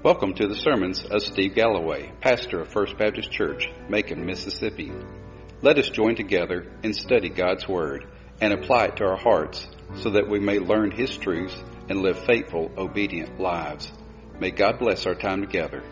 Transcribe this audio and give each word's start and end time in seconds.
Welcome 0.00 0.34
to 0.34 0.46
the 0.46 0.54
sermons 0.54 1.04
of 1.04 1.22
Steve 1.22 1.56
Galloway, 1.56 2.12
pastor 2.20 2.60
of 2.60 2.68
First 2.68 2.96
Baptist 2.96 3.32
Church, 3.32 3.68
Macon, 3.88 4.24
Mississippi. 4.24 4.92
Let 5.60 5.76
us 5.76 5.90
join 5.90 6.14
together 6.14 6.70
and 6.84 6.94
study 6.94 7.28
God's 7.28 7.66
Word 7.66 8.06
and 8.40 8.52
apply 8.52 8.84
it 8.84 8.96
to 8.98 9.04
our 9.06 9.16
hearts 9.16 9.66
so 9.96 10.10
that 10.10 10.28
we 10.28 10.38
may 10.38 10.60
learn 10.60 10.92
His 10.92 11.16
truths 11.16 11.60
and 11.88 12.00
live 12.00 12.16
faithful, 12.16 12.70
obedient 12.78 13.40
lives. 13.40 13.90
May 14.38 14.52
God 14.52 14.78
bless 14.78 15.04
our 15.04 15.16
time 15.16 15.40
together. 15.40 15.82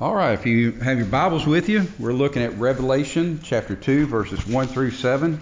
All 0.00 0.14
right, 0.14 0.32
if 0.32 0.46
you 0.46 0.72
have 0.72 0.96
your 0.96 1.06
Bibles 1.06 1.46
with 1.46 1.68
you, 1.68 1.86
we're 1.98 2.14
looking 2.14 2.42
at 2.42 2.54
Revelation 2.54 3.40
chapter 3.44 3.76
2, 3.76 4.06
verses 4.06 4.46
1 4.46 4.68
through 4.68 4.92
7. 4.92 5.38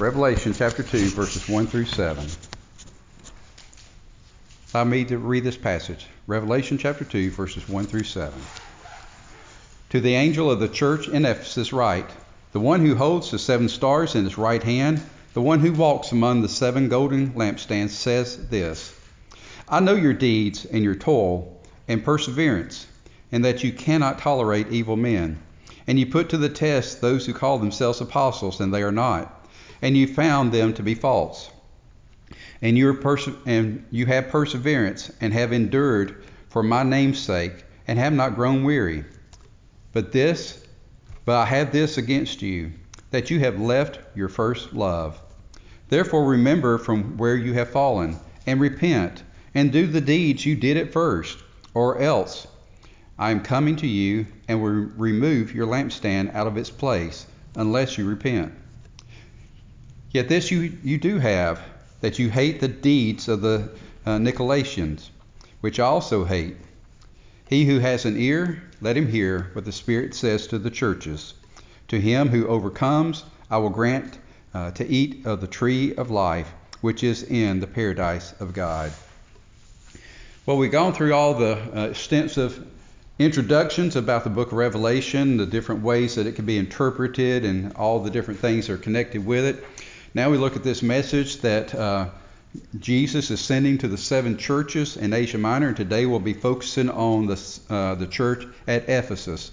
Revelation 0.00 0.52
chapter 0.52 0.82
2, 0.82 1.10
verses 1.10 1.48
1 1.48 1.68
through 1.68 1.84
7. 1.84 2.26
Allow 4.74 4.84
me 4.84 5.04
to 5.04 5.18
read 5.18 5.44
this 5.44 5.58
passage. 5.58 6.06
Revelation 6.26 6.78
chapter 6.78 7.04
2, 7.04 7.32
verses 7.32 7.68
1 7.68 7.84
through 7.84 8.04
7. 8.04 8.32
To 9.90 10.00
the 10.00 10.14
angel 10.14 10.50
of 10.50 10.60
the 10.60 10.68
church 10.68 11.08
in 11.08 11.26
Ephesus 11.26 11.74
write, 11.74 12.08
The 12.52 12.60
one 12.60 12.80
who 12.80 12.94
holds 12.94 13.30
the 13.30 13.38
seven 13.38 13.68
stars 13.68 14.14
in 14.14 14.24
his 14.24 14.38
right 14.38 14.62
hand, 14.62 15.02
the 15.34 15.42
one 15.42 15.60
who 15.60 15.74
walks 15.74 16.10
among 16.10 16.40
the 16.40 16.48
seven 16.48 16.88
golden 16.88 17.32
lampstands, 17.34 17.90
says 17.90 18.48
this 18.48 18.94
I 19.68 19.80
know 19.80 19.92
your 19.92 20.14
deeds 20.14 20.64
and 20.64 20.82
your 20.82 20.94
toil 20.94 21.60
and 21.86 22.02
perseverance, 22.02 22.86
and 23.30 23.44
that 23.44 23.62
you 23.62 23.72
cannot 23.72 24.20
tolerate 24.20 24.72
evil 24.72 24.96
men. 24.96 25.38
And 25.86 25.98
you 25.98 26.06
put 26.06 26.30
to 26.30 26.38
the 26.38 26.48
test 26.48 27.02
those 27.02 27.26
who 27.26 27.34
call 27.34 27.58
themselves 27.58 28.00
apostles, 28.00 28.58
and 28.58 28.72
they 28.72 28.82
are 28.82 28.90
not, 28.90 29.46
and 29.82 29.98
you 29.98 30.06
found 30.06 30.50
them 30.50 30.72
to 30.72 30.82
be 30.82 30.94
false 30.94 31.50
and 32.62 32.78
you, 32.78 32.94
perse- 32.94 33.28
and 33.44 33.84
you 33.90 34.06
have 34.06 34.28
perseverance 34.28 35.10
and 35.20 35.32
have 35.32 35.52
endured 35.52 36.24
for 36.48 36.62
my 36.62 36.82
name's 36.82 37.18
sake 37.18 37.64
and 37.88 37.98
have 37.98 38.12
not 38.12 38.36
grown 38.36 38.62
weary. 38.62 39.04
But 39.92 40.12
this, 40.12 40.64
but 41.24 41.36
I 41.36 41.44
have 41.46 41.72
this 41.72 41.98
against 41.98 42.40
you, 42.40 42.72
that 43.10 43.30
you 43.30 43.40
have 43.40 43.60
left 43.60 43.98
your 44.16 44.28
first 44.28 44.72
love. 44.72 45.20
Therefore 45.88 46.24
remember 46.24 46.78
from 46.78 47.18
where 47.18 47.36
you 47.36 47.52
have 47.54 47.70
fallen, 47.70 48.16
and 48.46 48.60
repent, 48.60 49.22
and 49.54 49.70
do 49.70 49.86
the 49.86 50.00
deeds 50.00 50.46
you 50.46 50.56
did 50.56 50.76
at 50.76 50.92
first, 50.92 51.38
or 51.74 51.98
else 51.98 52.46
I 53.18 53.30
am 53.30 53.42
coming 53.42 53.76
to 53.76 53.86
you 53.86 54.26
and 54.48 54.62
will 54.62 54.70
remove 54.70 55.54
your 55.54 55.66
lampstand 55.66 56.34
out 56.34 56.46
of 56.46 56.56
its 56.56 56.70
place, 56.70 57.26
unless 57.54 57.98
you 57.98 58.08
repent. 58.08 58.52
Yet 60.10 60.28
this 60.28 60.50
you, 60.50 60.76
you 60.82 60.98
do 60.98 61.18
have 61.18 61.60
that 62.02 62.18
you 62.18 62.28
hate 62.28 62.60
the 62.60 62.68
deeds 62.68 63.28
of 63.28 63.40
the 63.40 63.70
uh, 64.04 64.18
Nicolaitans, 64.18 65.08
which 65.60 65.80
I 65.80 65.84
also 65.84 66.24
hate. 66.24 66.56
He 67.48 67.64
who 67.64 67.78
has 67.78 68.04
an 68.04 68.18
ear, 68.18 68.62
let 68.80 68.96
him 68.96 69.06
hear 69.06 69.50
what 69.52 69.64
the 69.64 69.72
Spirit 69.72 70.14
says 70.14 70.48
to 70.48 70.58
the 70.58 70.70
churches. 70.70 71.34
To 71.88 72.00
him 72.00 72.28
who 72.28 72.46
overcomes, 72.48 73.24
I 73.50 73.58
will 73.58 73.70
grant 73.70 74.18
uh, 74.52 74.72
to 74.72 74.86
eat 74.86 75.26
of 75.26 75.40
the 75.40 75.46
tree 75.46 75.94
of 75.94 76.10
life, 76.10 76.52
which 76.80 77.04
is 77.04 77.22
in 77.22 77.60
the 77.60 77.66
paradise 77.66 78.34
of 78.40 78.52
God. 78.52 78.92
Well, 80.44 80.56
we've 80.56 80.72
gone 80.72 80.94
through 80.94 81.14
all 81.14 81.34
the 81.34 81.56
uh, 81.56 81.88
extensive 81.90 82.66
introductions 83.20 83.94
about 83.94 84.24
the 84.24 84.30
book 84.30 84.48
of 84.48 84.54
Revelation, 84.54 85.36
the 85.36 85.46
different 85.46 85.82
ways 85.82 86.16
that 86.16 86.26
it 86.26 86.34
can 86.34 86.46
be 86.46 86.58
interpreted, 86.58 87.44
and 87.44 87.76
all 87.76 88.00
the 88.00 88.10
different 88.10 88.40
things 88.40 88.66
that 88.66 88.72
are 88.72 88.78
connected 88.78 89.24
with 89.24 89.44
it. 89.44 89.64
Now 90.14 90.28
we 90.28 90.36
look 90.36 90.56
at 90.56 90.62
this 90.62 90.82
message 90.82 91.38
that 91.38 91.74
uh, 91.74 92.10
Jesus 92.78 93.30
is 93.30 93.40
sending 93.40 93.78
to 93.78 93.88
the 93.88 93.96
seven 93.96 94.36
churches 94.36 94.98
in 94.98 95.14
Asia 95.14 95.38
Minor, 95.38 95.68
and 95.68 95.76
today 95.76 96.04
we'll 96.04 96.20
be 96.20 96.34
focusing 96.34 96.90
on 96.90 97.26
the, 97.26 97.58
uh, 97.70 97.94
the 97.94 98.06
church 98.06 98.46
at 98.68 98.90
Ephesus. 98.90 99.52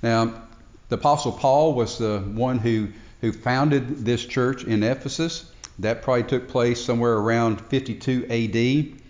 Now, 0.00 0.42
the 0.88 0.94
Apostle 0.94 1.32
Paul 1.32 1.74
was 1.74 1.98
the 1.98 2.20
one 2.20 2.58
who, 2.58 2.90
who 3.22 3.32
founded 3.32 4.04
this 4.04 4.24
church 4.24 4.62
in 4.62 4.84
Ephesus. 4.84 5.50
That 5.80 6.02
probably 6.02 6.22
took 6.22 6.46
place 6.46 6.84
somewhere 6.84 7.14
around 7.14 7.60
52 7.62 8.26
AD. 8.30 9.00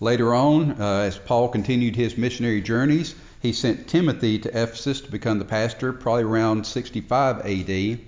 Later 0.00 0.34
on, 0.34 0.80
uh, 0.80 1.00
as 1.00 1.18
Paul 1.18 1.48
continued 1.48 1.96
his 1.96 2.16
missionary 2.16 2.62
journeys, 2.62 3.14
he 3.42 3.52
sent 3.52 3.88
Timothy 3.88 4.38
to 4.38 4.48
Ephesus 4.48 5.02
to 5.02 5.10
become 5.10 5.38
the 5.38 5.44
pastor, 5.44 5.92
probably 5.92 6.24
around 6.24 6.66
65 6.66 7.40
AD. 7.40 8.00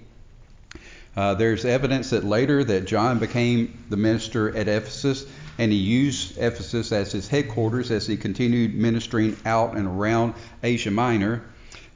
Uh, 1.15 1.35
there's 1.35 1.65
evidence 1.65 2.11
that 2.11 2.25
later 2.25 2.65
that 2.65 2.87
John 2.87 3.19
became 3.19 3.85
the 3.91 3.99
minister 3.99 4.57
at 4.57 4.67
Ephesus, 4.67 5.27
and 5.59 5.71
he 5.71 5.79
used 5.79 6.39
Ephesus 6.39 6.91
as 6.91 7.13
his 7.13 7.29
headquarters 7.29 7.91
as 7.91 8.07
he 8.07 8.17
continued 8.17 8.75
ministering 8.75 9.37
out 9.45 9.77
and 9.77 9.87
around 9.87 10.35
Asia 10.63 10.91
Minor. 10.91 11.43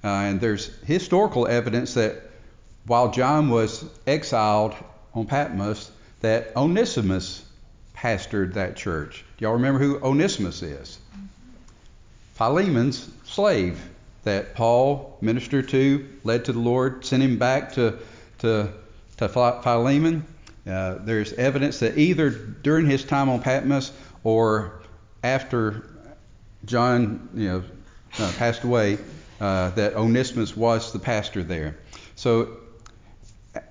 Uh, 0.05 0.09
and 0.09 0.41
there's 0.41 0.67
historical 0.85 1.47
evidence 1.47 1.95
that 1.95 2.31
while 2.87 3.11
John 3.11 3.49
was 3.49 3.85
exiled 4.07 4.75
on 5.15 5.27
Patmos, 5.27 5.91
that 6.21 6.55
Onesimus 6.55 7.45
pastored 7.97 8.55
that 8.55 8.77
church. 8.77 9.25
Do 9.39 9.45
y'all 9.45 9.55
remember 9.55 9.81
who 9.81 9.99
Onesimus 10.03 10.63
is? 10.63 10.99
Philemon's 12.35 13.09
slave 13.25 13.81
that 14.25 14.55
Paul 14.55 15.17
ministered 15.23 15.71
to, 15.71 16.07
led 16.23 16.45
to 16.45 16.53
the 16.53 16.59
Lord, 16.59 17.05
sent 17.07 17.23
him 17.23 17.39
back 17.39 17.73
to, 17.73 17.99
to 18.39 18.71
to 19.19 19.29
Philemon. 19.29 20.27
Uh, 20.67 20.97
there's 21.01 21.33
evidence 21.35 21.81
that 21.81 21.97
either 21.97 22.31
during 22.31 22.87
his 22.87 23.05
time 23.05 23.29
on 23.29 23.41
Patmos 23.41 23.93
or 24.25 24.81
after 25.23 25.89
John, 26.65 27.29
you 27.35 27.49
know, 27.49 27.65
uh, 28.19 28.33
passed 28.39 28.65
away, 28.65 28.99
uh, 29.41 29.71
that 29.71 29.95
Onesimus 29.95 30.57
was 30.57 30.93
the 30.93 30.99
pastor 30.99 31.43
there. 31.43 31.77
So 32.17 32.57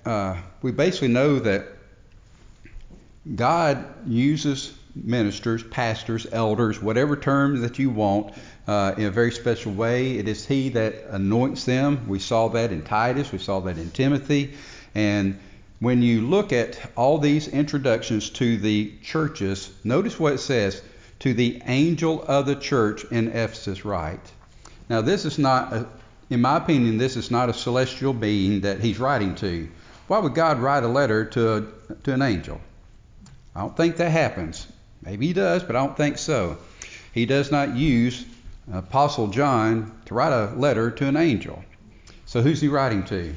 uh, 0.04 0.36
we 0.62 0.72
basically 0.72 1.08
know 1.08 1.38
that 1.40 1.66
God 3.34 3.84
uses 4.06 4.72
ministers, 4.94 5.62
pastors, 5.62 6.26
elders, 6.32 6.80
whatever 6.80 7.16
term 7.16 7.60
that 7.60 7.78
you 7.78 7.90
want, 7.90 8.32
uh, 8.66 8.94
in 8.96 9.04
a 9.04 9.10
very 9.10 9.32
special 9.32 9.72
way. 9.72 10.16
It 10.16 10.28
is 10.28 10.46
He 10.46 10.70
that 10.70 10.94
anoints 11.10 11.64
them. 11.64 12.08
We 12.08 12.18
saw 12.18 12.48
that 12.50 12.72
in 12.72 12.82
Titus, 12.82 13.32
we 13.32 13.38
saw 13.38 13.60
that 13.60 13.78
in 13.78 13.90
Timothy. 13.90 14.54
And 14.96 15.38
when 15.78 16.00
you 16.00 16.22
look 16.22 16.54
at 16.54 16.80
all 16.96 17.18
these 17.18 17.48
introductions 17.48 18.30
to 18.30 18.56
the 18.56 18.94
churches, 19.02 19.70
notice 19.84 20.18
what 20.18 20.32
it 20.32 20.38
says 20.38 20.80
to 21.18 21.34
the 21.34 21.60
angel 21.66 22.22
of 22.22 22.46
the 22.46 22.56
church 22.56 23.04
in 23.10 23.28
Ephesus, 23.28 23.84
right? 23.84 24.20
Now, 24.88 25.02
this 25.02 25.26
is 25.26 25.38
not, 25.38 25.72
a, 25.74 25.86
in 26.30 26.40
my 26.40 26.56
opinion, 26.56 26.96
this 26.96 27.14
is 27.14 27.30
not 27.30 27.50
a 27.50 27.52
celestial 27.52 28.14
being 28.14 28.62
that 28.62 28.80
he's 28.80 28.98
writing 28.98 29.34
to. 29.34 29.68
Why 30.06 30.18
would 30.18 30.34
God 30.34 30.60
write 30.60 30.82
a 30.82 30.88
letter 30.88 31.26
to, 31.26 31.56
a, 31.56 31.94
to 32.04 32.14
an 32.14 32.22
angel? 32.22 32.58
I 33.54 33.60
don't 33.60 33.76
think 33.76 33.98
that 33.98 34.10
happens. 34.10 34.66
Maybe 35.02 35.26
he 35.26 35.34
does, 35.34 35.62
but 35.62 35.76
I 35.76 35.84
don't 35.84 35.96
think 35.96 36.16
so. 36.16 36.56
He 37.12 37.26
does 37.26 37.52
not 37.52 37.76
use 37.76 38.24
Apostle 38.72 39.26
John 39.26 39.92
to 40.06 40.14
write 40.14 40.32
a 40.32 40.54
letter 40.54 40.90
to 40.90 41.06
an 41.06 41.18
angel. 41.18 41.62
So 42.24 42.40
who's 42.40 42.62
he 42.62 42.68
writing 42.68 43.04
to? 43.04 43.34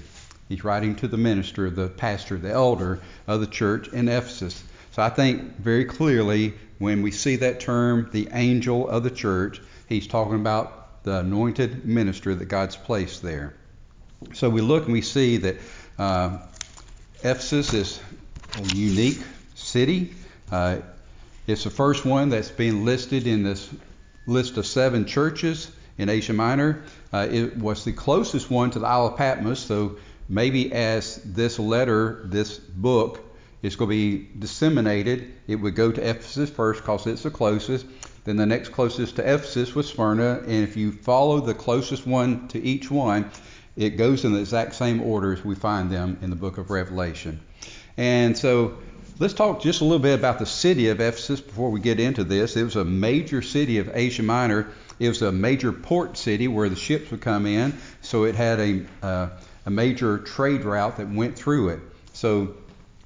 He's 0.49 0.63
writing 0.63 0.95
to 0.95 1.07
the 1.07 1.17
minister, 1.17 1.69
the 1.69 1.87
pastor, 1.87 2.37
the 2.37 2.51
elder 2.51 2.99
of 3.27 3.39
the 3.39 3.47
church 3.47 3.87
in 3.89 4.09
Ephesus. 4.09 4.61
So 4.91 5.03
I 5.03 5.09
think 5.09 5.57
very 5.57 5.85
clearly 5.85 6.55
when 6.79 7.03
we 7.03 7.11
see 7.11 7.37
that 7.37 7.59
term, 7.59 8.09
the 8.11 8.29
angel 8.31 8.89
of 8.89 9.03
the 9.03 9.11
church, 9.11 9.61
he's 9.87 10.07
talking 10.07 10.35
about 10.35 11.03
the 11.03 11.19
anointed 11.19 11.85
minister 11.85 12.33
that 12.33 12.45
God's 12.45 12.75
placed 12.75 13.21
there. 13.21 13.53
So 14.33 14.49
we 14.49 14.61
look 14.61 14.85
and 14.85 14.93
we 14.93 15.01
see 15.01 15.37
that 15.37 15.57
uh, 15.99 16.39
Ephesus 17.19 17.73
is 17.73 18.01
a 18.57 18.75
unique 18.75 19.19
city. 19.53 20.13
Uh, 20.51 20.79
it's 21.45 21.63
the 21.63 21.69
first 21.69 22.05
one 22.05 22.29
that's 22.29 22.49
being 22.49 22.85
listed 22.85 23.27
in 23.27 23.43
this 23.43 23.69
list 24.25 24.57
of 24.57 24.65
seven 24.65 25.05
churches 25.05 25.71
in 25.97 26.09
Asia 26.09 26.33
Minor. 26.33 26.81
Uh, 27.13 27.27
it 27.29 27.57
was 27.57 27.85
the 27.85 27.93
closest 27.93 28.49
one 28.49 28.71
to 28.71 28.79
the 28.79 28.87
Isle 28.87 29.07
of 29.07 29.17
Patmos, 29.17 29.59
so 29.59 29.97
maybe 30.29 30.71
as 30.71 31.15
this 31.25 31.59
letter, 31.59 32.21
this 32.25 32.57
book, 32.57 33.25
is 33.61 33.75
going 33.75 33.89
to 33.89 33.95
be 33.95 34.29
disseminated, 34.39 35.33
it 35.47 35.55
would 35.55 35.75
go 35.75 35.91
to 35.91 36.09
Ephesus 36.09 36.49
first 36.49 36.81
because 36.81 37.05
it's 37.07 37.23
the 37.23 37.31
closest. 37.31 37.85
Then 38.23 38.37
the 38.37 38.45
next 38.45 38.69
closest 38.69 39.17
to 39.17 39.21
Ephesus 39.21 39.75
was 39.75 39.89
Smyrna, 39.89 40.39
and 40.45 40.63
if 40.63 40.77
you 40.77 40.91
follow 40.91 41.39
the 41.39 41.53
closest 41.53 42.05
one 42.05 42.47
to 42.49 42.61
each 42.61 42.89
one, 42.89 43.29
it 43.75 43.91
goes 43.91 44.23
in 44.23 44.33
the 44.33 44.39
exact 44.39 44.75
same 44.75 45.01
order 45.01 45.33
as 45.33 45.43
we 45.43 45.55
find 45.55 45.89
them 45.89 46.19
in 46.21 46.29
the 46.29 46.35
book 46.35 46.57
of 46.57 46.69
Revelation. 46.69 47.39
And 47.97 48.37
so 48.37 48.77
let's 49.19 49.33
talk 49.33 49.61
just 49.61 49.81
a 49.81 49.83
little 49.83 49.99
bit 49.99 50.17
about 50.17 50.39
the 50.39 50.45
city 50.45 50.89
of 50.89 51.01
Ephesus 51.01 51.41
before 51.41 51.69
we 51.69 51.79
get 51.79 51.99
into 51.99 52.23
this. 52.23 52.55
It 52.55 52.63
was 52.63 52.75
a 52.75 52.85
major 52.85 53.41
city 53.41 53.79
of 53.79 53.89
Asia 53.93 54.23
Minor. 54.23 54.67
It 54.99 55.07
was 55.09 55.21
a 55.21 55.31
major 55.31 55.71
port 55.71 56.17
city 56.17 56.47
where 56.47 56.69
the 56.69 56.75
ships 56.75 57.11
would 57.11 57.21
come 57.21 57.45
in, 57.45 57.73
so 58.01 58.25
it 58.25 58.35
had 58.35 58.59
a 58.59 58.85
uh, 59.01 59.29
a 59.65 59.69
major 59.69 60.17
trade 60.19 60.63
route 60.63 60.97
that 60.97 61.09
went 61.09 61.37
through 61.37 61.69
it. 61.69 61.79
So 62.13 62.55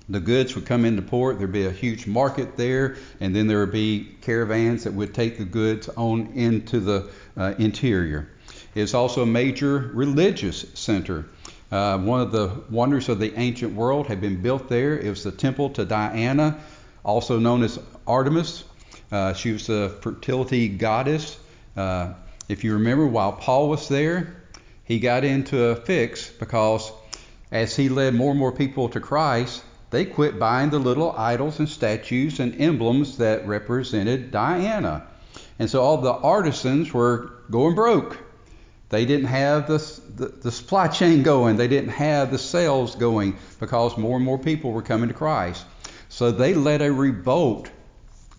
the 0.09 0.19
goods 0.19 0.55
would 0.55 0.65
come 0.65 0.85
into 0.85 1.01
port. 1.01 1.37
There'd 1.37 1.51
be 1.51 1.65
a 1.65 1.71
huge 1.71 2.07
market 2.07 2.57
there, 2.57 2.97
and 3.19 3.35
then 3.35 3.47
there 3.47 3.59
would 3.59 3.71
be 3.71 4.15
caravans 4.21 4.83
that 4.83 4.93
would 4.93 5.13
take 5.13 5.37
the 5.37 5.45
goods 5.45 5.89
on 5.89 6.27
into 6.33 6.79
the 6.79 7.09
uh, 7.37 7.53
interior. 7.57 8.29
It's 8.75 8.93
also 8.93 9.21
a 9.23 9.25
major 9.25 9.91
religious 9.93 10.65
center. 10.73 11.25
Uh, 11.71 11.97
one 11.99 12.21
of 12.21 12.31
the 12.31 12.63
wonders 12.69 13.09
of 13.09 13.19
the 13.19 13.33
ancient 13.39 13.73
world 13.73 14.07
had 14.07 14.19
been 14.21 14.41
built 14.41 14.67
there. 14.67 14.97
It 14.97 15.09
was 15.09 15.23
the 15.23 15.31
temple 15.31 15.69
to 15.71 15.85
Diana, 15.85 16.59
also 17.03 17.39
known 17.39 17.63
as 17.63 17.79
Artemis. 18.05 18.63
Uh, 19.11 19.33
she 19.33 19.51
was 19.51 19.69
a 19.69 19.89
fertility 19.89 20.67
goddess. 20.67 21.37
Uh, 21.77 22.13
if 22.49 22.63
you 22.63 22.73
remember, 22.73 23.07
while 23.07 23.31
Paul 23.31 23.69
was 23.69 23.87
there, 23.87 24.42
he 24.83 24.99
got 24.99 25.23
into 25.23 25.65
a 25.65 25.75
fix 25.75 26.29
because 26.29 26.91
as 27.51 27.75
he 27.75 27.89
led 27.89 28.13
more 28.13 28.31
and 28.31 28.39
more 28.39 28.51
people 28.51 28.89
to 28.89 28.99
Christ, 28.99 29.63
they 29.91 30.05
quit 30.05 30.39
buying 30.39 30.71
the 30.71 30.79
little 30.79 31.11
idols 31.11 31.59
and 31.59 31.69
statues 31.69 32.39
and 32.39 32.59
emblems 32.59 33.17
that 33.17 33.47
represented 33.47 34.31
Diana. 34.31 35.07
And 35.59 35.69
so 35.69 35.81
all 35.81 35.97
the 35.97 36.11
artisans 36.11 36.93
were 36.93 37.31
going 37.51 37.75
broke. 37.75 38.17
They 38.89 39.05
didn't 39.05 39.27
have 39.27 39.67
the, 39.67 39.77
the, 40.15 40.27
the, 40.27 40.51
supply 40.51 40.87
chain 40.87 41.23
going. 41.23 41.57
They 41.57 41.67
didn't 41.67 41.91
have 41.91 42.31
the 42.31 42.37
sales 42.37 42.95
going 42.95 43.37
because 43.59 43.97
more 43.97 44.17
and 44.17 44.25
more 44.25 44.37
people 44.37 44.71
were 44.71 44.81
coming 44.81 45.07
to 45.07 45.15
Christ. 45.15 45.65
So 46.09 46.31
they 46.31 46.53
led 46.53 46.81
a 46.81 46.91
revolt 46.91 47.69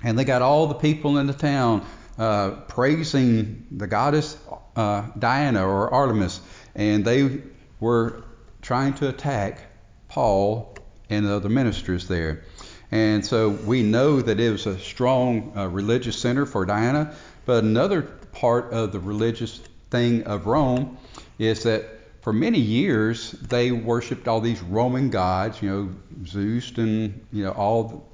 and 0.03 0.19
they 0.19 0.25
got 0.25 0.43
all 0.43 0.67
the 0.67 0.75
people 0.75 1.19
in 1.19 1.27
the 1.27 1.33
town 1.33 1.85
uh, 2.19 2.51
praising 2.69 3.67
the 3.71 3.87
goddess 3.87 4.37
uh, 4.77 5.07
Diana 5.19 5.67
or 5.67 5.93
Artemis. 5.93 6.41
And 6.75 7.05
they 7.05 7.43
were 7.81 8.25
trying 8.63 8.95
to 8.95 9.09
attack 9.09 9.61
Paul 10.09 10.77
and 11.11 11.27
the 11.27 11.35
other 11.35 11.49
ministers 11.49 12.09
there. 12.09 12.45
And 12.91 13.25
so 13.25 13.51
we 13.51 13.83
know 13.83 14.21
that 14.21 14.39
it 14.39 14.51
was 14.51 14.67
a 14.67 14.79
strong 14.79 15.53
uh, 15.57 15.69
religious 15.69 16.19
center 16.19 16.47
for 16.47 16.65
Diana. 16.65 17.15
But 17.45 17.65
another 17.65 18.03
part 18.03 18.73
of 18.73 18.93
the 18.93 19.01
religious 19.01 19.61
thing 19.91 20.25
of 20.25 20.47
Rome 20.47 20.99
is 21.39 21.65
that 21.65 21.85
for 22.23 22.33
many 22.33 22.59
years 22.59 23.33
they 23.33 23.71
worshipped 23.71 24.29
all 24.29 24.41
these 24.41 24.63
Roman 24.63 25.11
gods, 25.11 25.61
you 25.61 25.69
know, 25.69 26.27
Zeus 26.27 26.71
and 26.79 27.27
you 27.33 27.45
know 27.45 27.53
all 27.53 28.09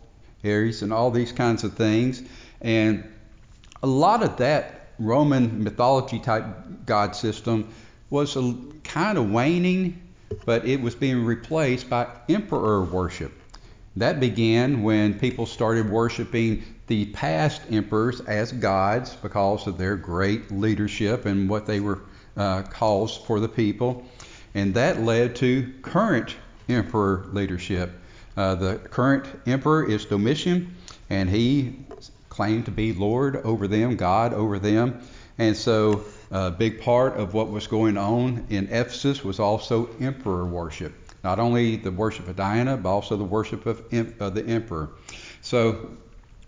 Ares 0.45 0.83
and 0.83 0.93
all 0.93 1.11
these 1.11 1.33
kinds 1.33 1.63
of 1.63 1.75
things. 1.75 2.23
And 2.61 3.05
a 3.83 3.87
lot 3.87 4.23
of 4.23 4.37
that 4.39 4.89
Roman 4.99 5.65
mythology 5.65 6.19
type 6.19 6.45
god 6.87 7.17
system 7.17 7.73
was 8.11 8.37
a, 8.37 8.55
kind 8.85 9.17
of 9.17 9.31
waning 9.31 10.11
but 10.45 10.65
it 10.67 10.81
was 10.81 10.95
being 10.95 11.25
replaced 11.25 11.91
by 11.91 12.07
emperor 12.29 12.85
worship. 12.85 13.33
That 13.97 14.21
began 14.21 14.83
when 14.83 15.19
people 15.19 15.47
started 15.47 15.91
worshiping 15.91 16.63
the 16.87 17.07
past 17.07 17.63
emperors 17.71 18.21
as 18.23 18.53
gods 18.53 19.17
because 19.17 19.67
of 19.67 19.79
their 19.79 19.97
great 19.97 20.51
leadership 20.51 21.27
and 21.27 21.49
what 21.49 21.67
they 21.67 21.81
were 21.81 22.01
uh, 22.37 22.63
cause 22.63 23.17
for 23.17 23.41
the 23.41 23.49
people. 23.49 24.05
And 24.55 24.75
that 24.75 25.01
led 25.03 25.37
to 25.37 25.73
current 25.83 26.37
emperor 26.69 27.27
leadership. 27.33 27.93
Uh, 28.37 28.55
the 28.55 28.77
current 28.77 29.27
emperor 29.47 29.89
is 29.89 30.05
Domitian, 30.05 30.75
and 31.11 31.29
he 31.29 31.77
claimed 32.41 32.65
to 32.65 32.71
be 32.71 32.95
Lord 32.95 33.37
over 33.37 33.69
them, 33.69 33.97
God 33.97 34.33
over 34.33 34.59
them. 34.59 35.03
And 35.37 35.55
so 35.55 36.07
a 36.31 36.51
big 36.51 36.81
part 36.81 37.19
of 37.19 37.35
what 37.35 37.51
was 37.51 37.67
going 37.67 37.99
on 37.99 38.47
in 38.49 38.69
Ephesus 38.69 39.23
was 39.23 39.39
also 39.39 39.91
emperor 40.01 40.47
worship. 40.47 40.95
Not 41.23 41.39
only 41.39 41.77
the 41.77 41.91
worship 41.91 42.29
of 42.29 42.37
Diana, 42.37 42.79
but 42.79 42.89
also 42.89 43.19
the 43.19 43.25
worship 43.25 43.67
of, 43.67 43.81
of 44.21 44.35
the 44.35 44.47
emperor. 44.47 44.89
So 45.43 45.91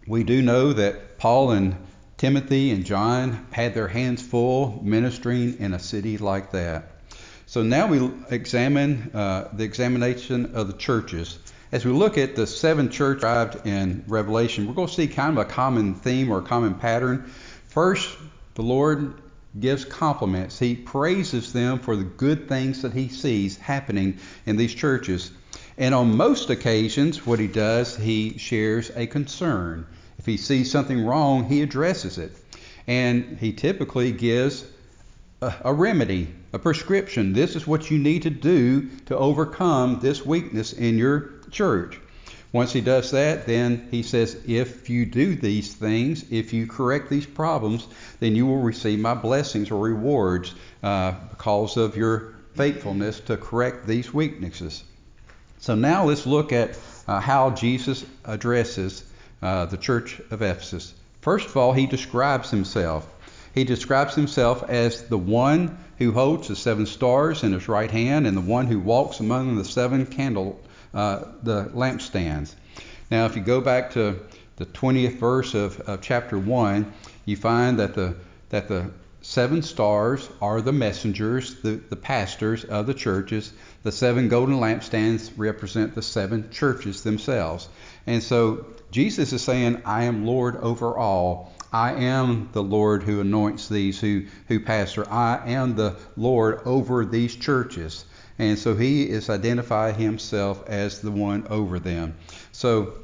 we 0.06 0.25
do 0.25 0.41
know 0.41 0.73
that 0.73 1.19
Paul 1.19 1.50
and 1.50 1.77
Timothy 2.17 2.71
and 2.71 2.87
John 2.87 3.47
had 3.50 3.75
their 3.75 3.89
hands 3.89 4.23
full 4.23 4.81
ministering 4.83 5.59
in 5.59 5.75
a 5.75 5.79
city 5.79 6.17
like 6.17 6.53
that. 6.53 7.03
So 7.44 7.62
now 7.62 7.87
we 7.87 8.11
examine 8.31 9.11
uh, 9.12 9.50
the 9.53 9.65
examination 9.65 10.55
of 10.55 10.69
the 10.69 10.73
churches. 10.79 11.39
As 11.72 11.86
we 11.86 11.90
look 11.90 12.19
at 12.19 12.36
the 12.36 12.46
seven 12.46 12.90
churches 12.90 13.58
in 13.64 14.04
Revelation, 14.06 14.66
we're 14.66 14.74
going 14.74 14.88
to 14.88 14.92
see 14.92 15.08
kind 15.08 15.38
of 15.38 15.46
a 15.46 15.48
common 15.48 15.94
theme 15.94 16.30
or 16.30 16.40
a 16.40 16.42
common 16.42 16.74
pattern. 16.74 17.32
First, 17.69 18.14
the 18.56 18.62
Lord 18.62 19.14
gives 19.58 19.86
compliments. 19.86 20.58
He 20.58 20.76
praises 20.76 21.54
them 21.54 21.78
for 21.78 21.96
the 21.96 22.04
good 22.04 22.46
things 22.46 22.82
that 22.82 22.92
he 22.92 23.08
sees 23.08 23.56
happening 23.56 24.19
in 24.44 24.58
these 24.58 24.74
churches. 24.74 25.30
And 25.78 25.94
on 25.94 26.14
most 26.14 26.50
occasions, 26.50 27.24
what 27.24 27.38
he 27.38 27.46
does, 27.46 27.96
he 27.96 28.36
shares 28.36 28.90
a 28.94 29.06
concern. 29.06 29.86
If 30.19 30.26
he 30.26 30.36
sees 30.36 30.70
something 30.70 31.02
wrong, 31.02 31.48
he 31.48 31.62
addresses 31.62 32.19
it. 32.19 32.36
And 32.86 33.38
he 33.38 33.54
typically 33.54 34.12
gives 34.12 34.66
a, 35.40 35.54
a 35.64 35.72
remedy, 35.72 36.34
a 36.52 36.58
prescription. 36.58 37.32
This 37.32 37.56
is 37.56 37.66
what 37.66 37.90
you 37.90 37.98
need 37.98 38.22
to 38.24 38.30
do 38.30 38.90
to 39.06 39.16
overcome 39.16 40.00
this 40.00 40.26
weakness 40.26 40.74
in 40.74 40.98
your 40.98 41.31
church. 41.52 42.00
Once 42.52 42.72
he 42.72 42.82
does 42.82 43.12
that, 43.12 43.46
then 43.46 43.88
he 43.90 44.02
says, 44.02 44.37
If 44.46 44.90
you 44.90 45.06
do 45.06 45.34
these 45.34 45.72
things, 45.72 46.25
if 46.31 46.52
you 46.52 46.66
correct 46.66 47.08
these 47.08 47.25
problems, 47.25 47.87
then 48.20 48.37
you 48.37 48.44
will 48.44 48.60
receive 48.60 48.99
my 48.99 49.14
blessings 49.14 49.70
or 49.70 49.82
rewards 49.82 50.54
uh, 50.82 51.12
because 51.31 51.76
of 51.78 51.96
your 51.96 52.34
faithfulness 52.54 53.20
to 53.20 53.38
correct 53.38 53.87
these 53.87 54.12
weaknesses. 54.12 54.84
So 55.60 55.75
now 55.75 56.04
let's 56.04 56.26
look 56.26 56.52
at 56.52 56.76
uh, 57.08 57.20
how 57.20 57.50
Jesus 57.50 58.05
addresses 58.25 59.05
uh, 59.40 59.66
the 59.66 59.78
church 59.78 60.20
of 60.31 60.43
Ephesus. 60.43 60.93
First 61.22 61.48
of 61.48 61.56
all, 61.56 61.72
he 61.72 61.87
describes 61.87 62.50
himself. 62.50 63.06
He 63.55 63.64
describes 63.64 64.14
himself 64.14 64.62
as 64.69 65.05
the 65.05 65.19
one 65.19 65.78
who 65.98 66.12
holds 66.12 66.48
the 66.48 66.56
seven 66.56 66.84
stars 66.84 67.44
in 67.44 67.52
his 67.52 67.69
right 67.69 67.90
hand 67.90 68.26
and 68.26 68.37
the 68.37 68.43
one 68.43 68.66
who 68.66 68.78
walks 68.78 69.20
among 69.20 69.56
the 69.56 69.64
seven 69.64 70.05
candle 70.05 70.60
uh, 70.94 71.25
the 71.43 71.65
lampstands. 71.75 72.55
Now, 73.11 73.27
if 73.27 73.37
you 73.37 73.43
go 73.43 73.61
back 73.61 73.93
to 73.93 74.21
the 74.56 74.67
20th 74.67 75.19
verse 75.19 75.55
of, 75.55 75.81
of 75.81 76.00
chapter 76.00 76.39
1, 76.39 76.93
you 77.25 77.37
find 77.37 77.79
that 77.79 77.94
the, 77.94 78.15
that 78.50 78.69
the 78.69 78.91
seven 79.23 79.62
stars 79.62 80.29
are 80.41 80.61
the 80.61 80.73
messengers, 80.73 81.61
the, 81.62 81.81
the 81.89 81.97
pastors 81.97 82.65
of 82.65 82.87
the 82.87 82.94
churches. 82.94 83.53
The 83.83 83.93
seven 83.93 84.29
golden 84.29 84.56
lampstands 84.56 85.31
represent 85.37 85.94
the 85.94 86.03
seven 86.03 86.50
churches 86.50 87.03
themselves. 87.03 87.69
And 88.06 88.23
so 88.23 88.67
Jesus 88.91 89.32
is 89.32 89.43
saying, 89.43 89.82
I 89.84 90.05
am 90.05 90.27
Lord 90.27 90.56
over 90.56 90.96
all. 90.96 91.53
I 91.72 91.94
am 91.94 92.51
the 92.53 92.63
Lord 92.63 93.03
who 93.03 93.20
anoints 93.20 93.69
these 93.69 93.99
who, 93.99 94.27
who 94.49 94.61
pastor. 94.61 95.11
I 95.11 95.53
am 95.53 95.75
the 95.75 95.96
Lord 96.17 96.61
over 96.67 97.05
these 97.05 97.34
churches. 97.34 98.05
And 98.39 98.58
so 98.58 98.74
he 98.74 99.03
is 99.08 99.29
identifying 99.31 99.94
himself 99.94 100.69
as 100.69 101.01
the 101.01 101.10
one 101.10 101.46
over 101.48 101.79
them. 101.79 102.17
So 102.53 102.94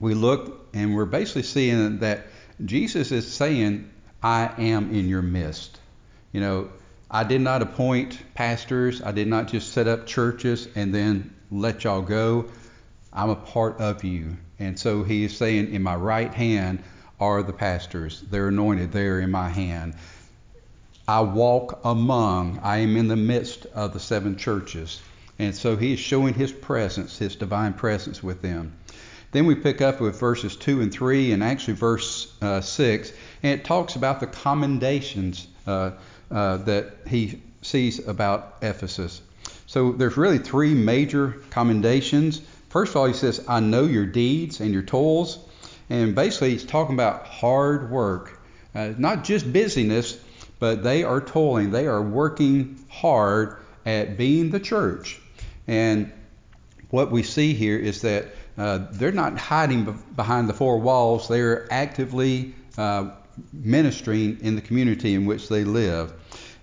we 0.00 0.14
look 0.14 0.68
and 0.74 0.94
we're 0.94 1.06
basically 1.06 1.42
seeing 1.42 1.98
that 2.00 2.26
Jesus 2.64 3.12
is 3.12 3.32
saying, 3.32 3.90
I 4.22 4.50
am 4.58 4.94
in 4.94 5.08
your 5.08 5.22
midst. 5.22 5.78
You 6.32 6.40
know, 6.40 6.70
I 7.10 7.24
did 7.24 7.40
not 7.40 7.62
appoint 7.62 8.18
pastors, 8.34 9.00
I 9.02 9.12
did 9.12 9.28
not 9.28 9.48
just 9.48 9.72
set 9.72 9.88
up 9.88 10.06
churches 10.06 10.68
and 10.74 10.94
then 10.94 11.34
let 11.50 11.84
y'all 11.84 12.02
go. 12.02 12.50
I'm 13.12 13.30
a 13.30 13.36
part 13.36 13.80
of 13.80 14.04
you. 14.04 14.36
And 14.58 14.78
so 14.78 15.02
he 15.04 15.24
is 15.24 15.36
saying, 15.36 15.72
In 15.72 15.82
my 15.82 15.96
right 15.96 16.32
hand 16.32 16.82
are 17.18 17.42
the 17.42 17.52
pastors. 17.52 18.22
They're 18.30 18.48
anointed 18.48 18.92
They're 18.92 19.20
in 19.20 19.30
my 19.30 19.48
hand. 19.48 19.94
I 21.08 21.22
walk 21.22 21.80
among, 21.84 22.60
I 22.62 22.78
am 22.78 22.94
in 22.98 23.08
the 23.08 23.16
midst 23.16 23.64
of 23.74 23.94
the 23.94 23.98
seven 23.98 24.36
churches. 24.36 25.00
And 25.38 25.54
so 25.54 25.74
he 25.74 25.94
is 25.94 25.98
showing 25.98 26.34
his 26.34 26.52
presence, 26.52 27.16
his 27.16 27.34
divine 27.34 27.72
presence 27.72 28.22
with 28.22 28.42
them. 28.42 28.74
Then 29.32 29.46
we 29.46 29.54
pick 29.54 29.80
up 29.80 30.02
with 30.02 30.20
verses 30.20 30.54
2 30.56 30.82
and 30.82 30.92
3, 30.92 31.32
and 31.32 31.42
actually 31.42 31.74
verse 31.74 32.30
uh, 32.42 32.60
6, 32.60 33.12
and 33.42 33.58
it 33.58 33.64
talks 33.64 33.96
about 33.96 34.20
the 34.20 34.26
commendations 34.26 35.46
uh, 35.66 35.92
uh, 36.30 36.58
that 36.58 36.92
he 37.06 37.40
sees 37.62 38.06
about 38.06 38.56
Ephesus. 38.60 39.22
So 39.66 39.92
there's 39.92 40.18
really 40.18 40.38
three 40.38 40.74
major 40.74 41.40
commendations. 41.48 42.42
First 42.68 42.90
of 42.90 42.96
all, 42.96 43.06
he 43.06 43.14
says, 43.14 43.42
I 43.48 43.60
know 43.60 43.84
your 43.84 44.06
deeds 44.06 44.60
and 44.60 44.74
your 44.74 44.82
toils. 44.82 45.38
And 45.88 46.14
basically, 46.14 46.50
he's 46.50 46.64
talking 46.64 46.94
about 46.94 47.26
hard 47.26 47.90
work, 47.90 48.38
uh, 48.74 48.92
not 48.98 49.24
just 49.24 49.50
busyness, 49.50 50.18
but 50.58 50.82
they 50.82 51.04
are 51.04 51.20
toiling. 51.20 51.70
They 51.70 51.86
are 51.86 52.02
working 52.02 52.84
hard 52.88 53.56
at 53.86 54.16
being 54.16 54.50
the 54.50 54.60
church. 54.60 55.20
And 55.66 56.12
what 56.90 57.10
we 57.10 57.22
see 57.22 57.54
here 57.54 57.78
is 57.78 58.02
that 58.02 58.26
uh, 58.56 58.86
they're 58.92 59.12
not 59.12 59.38
hiding 59.38 59.98
behind 60.16 60.48
the 60.48 60.54
four 60.54 60.78
walls, 60.78 61.28
they're 61.28 61.72
actively 61.72 62.54
uh, 62.76 63.10
ministering 63.52 64.38
in 64.40 64.56
the 64.56 64.60
community 64.60 65.14
in 65.14 65.26
which 65.26 65.48
they 65.48 65.64
live. 65.64 66.12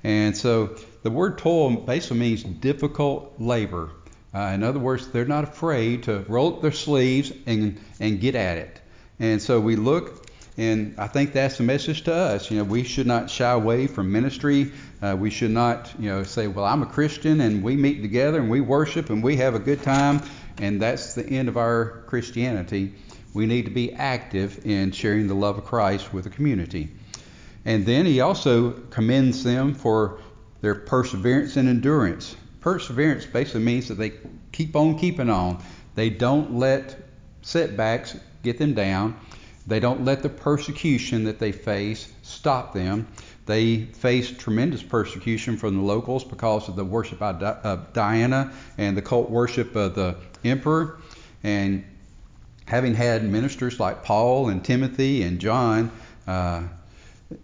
And 0.04 0.36
so 0.36 0.76
the 1.04 1.10
word 1.10 1.38
toil 1.38 1.76
basically 1.76 2.20
means 2.20 2.44
difficult 2.44 3.36
labor. 3.40 3.92
Uh, 4.34 4.52
in 4.54 4.64
other 4.64 4.80
words, 4.80 5.08
they're 5.08 5.26
not 5.26 5.46
afraid 5.46 6.04
to 6.04 6.26
roll 6.28 6.56
up 6.56 6.62
their 6.62 6.74
sleeves 6.74 7.32
and 7.46 7.80
and 8.00 8.20
get 8.20 8.36
at 8.36 8.58
it. 8.58 8.82
And 9.20 9.42
so 9.42 9.60
we 9.62 9.78
look, 9.78 10.25
and 10.58 10.96
I 10.98 11.08
think 11.08 11.34
that's 11.34 11.58
the 11.58 11.64
message 11.64 12.04
to 12.04 12.14
us. 12.14 12.50
You 12.50 12.58
know, 12.58 12.64
we 12.64 12.84
should 12.84 13.08
not 13.08 13.30
shy 13.30 13.52
away 13.52 13.88
from 13.88 14.12
ministry. 14.12 14.72
Uh, 15.02 15.16
we 15.20 15.30
should 15.30 15.52
not, 15.52 15.94
you 16.00 16.10
know, 16.10 16.24
say, 16.24 16.48
"Well, 16.48 16.66
I'm 16.66 16.82
a 16.82 16.86
Christian, 16.86 17.42
and 17.42 17.62
we 17.62 17.76
meet 17.76 18.02
together 18.02 18.40
and 18.40 18.50
we 18.50 18.62
worship 18.62 19.10
and 19.10 19.22
we 19.22 19.36
have 19.38 19.56
a 19.56 19.60
good 19.60 19.84
time," 19.84 20.22
and 20.58 20.82
that's 20.82 21.14
the 21.14 21.26
end 21.26 21.50
of 21.50 21.58
our 21.58 22.04
Christianity. 22.08 22.94
We 23.34 23.46
need 23.46 23.66
to 23.66 23.72
be 23.72 23.92
active 23.92 24.66
in 24.66 24.92
sharing 24.92 25.28
the 25.28 25.34
love 25.34 25.58
of 25.58 25.66
Christ 25.66 26.14
with 26.14 26.24
the 26.24 26.30
community. 26.30 26.90
And 27.66 27.86
then 27.86 28.06
he 28.06 28.22
also 28.22 28.72
commends 28.72 29.44
them 29.44 29.74
for 29.74 30.20
their 30.62 30.76
perseverance 30.76 31.58
and 31.58 31.68
endurance. 31.68 32.36
Perseverance 32.62 33.26
basically 33.26 33.62
means 33.62 33.90
that 33.90 33.96
they 33.96 34.14
keep 34.52 34.76
on 34.76 34.98
keeping 34.98 35.30
on. 35.30 35.62
They 35.96 36.10
don't 36.10 36.56
let 36.56 36.96
setbacks 37.42 38.18
get 38.42 38.58
them 38.58 38.74
down. 38.74 39.16
They 39.68 39.80
don't 39.80 40.06
let 40.06 40.22
the 40.22 40.30
persecution 40.30 41.24
that 41.24 41.40
they 41.40 41.52
face 41.52 42.12
stop 42.22 42.74
them. 42.74 43.08
They 43.46 43.86
face 43.86 44.30
tremendous 44.32 44.84
persecution 44.84 45.58
from 45.58 45.76
the 45.76 45.82
locals 45.82 46.24
because 46.24 46.70
of 46.70 46.76
the 46.76 46.86
worship 46.86 47.22
of 47.22 47.94
Diana 47.94 48.54
and 48.78 48.96
the 48.96 49.02
cult 49.02 49.30
worship 49.30 49.76
of 49.76 49.96
the 49.96 50.18
emperor. 50.44 51.00
And 51.44 51.84
having 52.66 52.94
had 52.94 53.24
ministers 53.24 53.80
like 53.80 54.04
Paul 54.04 54.50
and 54.50 54.64
Timothy 54.64 55.24
and 55.24 55.40
John, 55.40 55.92
uh, 56.28 56.64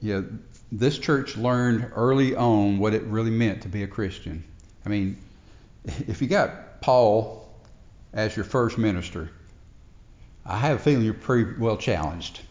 you 0.01 0.13
know, 0.13 0.27
this 0.71 0.97
church 0.97 1.37
learned 1.37 1.91
early 1.95 2.35
on 2.35 2.79
what 2.79 2.93
it 2.93 3.03
really 3.03 3.31
meant 3.31 3.63
to 3.63 3.67
be 3.67 3.83
a 3.83 3.87
Christian. 3.87 4.43
I 4.85 4.89
mean, 4.89 5.17
if 6.07 6.21
you 6.21 6.27
got 6.27 6.81
Paul 6.81 7.49
as 8.13 8.35
your 8.35 8.45
first 8.45 8.77
minister, 8.77 9.29
I 10.45 10.57
have 10.57 10.77
a 10.77 10.79
feeling 10.79 11.03
you're 11.03 11.13
pretty 11.13 11.59
well 11.59 11.77
challenged. 11.77 12.41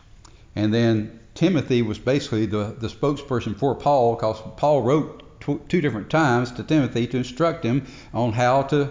And 0.56 0.72
then 0.72 1.20
Timothy 1.34 1.82
was 1.82 1.98
basically 1.98 2.46
the, 2.46 2.74
the 2.78 2.88
spokesperson 2.88 3.56
for 3.56 3.74
Paul 3.74 4.14
because 4.14 4.42
Paul 4.56 4.82
wrote 4.82 5.40
tw- 5.40 5.68
two 5.68 5.80
different 5.80 6.10
times 6.10 6.52
to 6.52 6.62
Timothy 6.62 7.06
to 7.08 7.18
instruct 7.18 7.64
him 7.64 7.86
on 8.12 8.32
how 8.32 8.62
to 8.64 8.90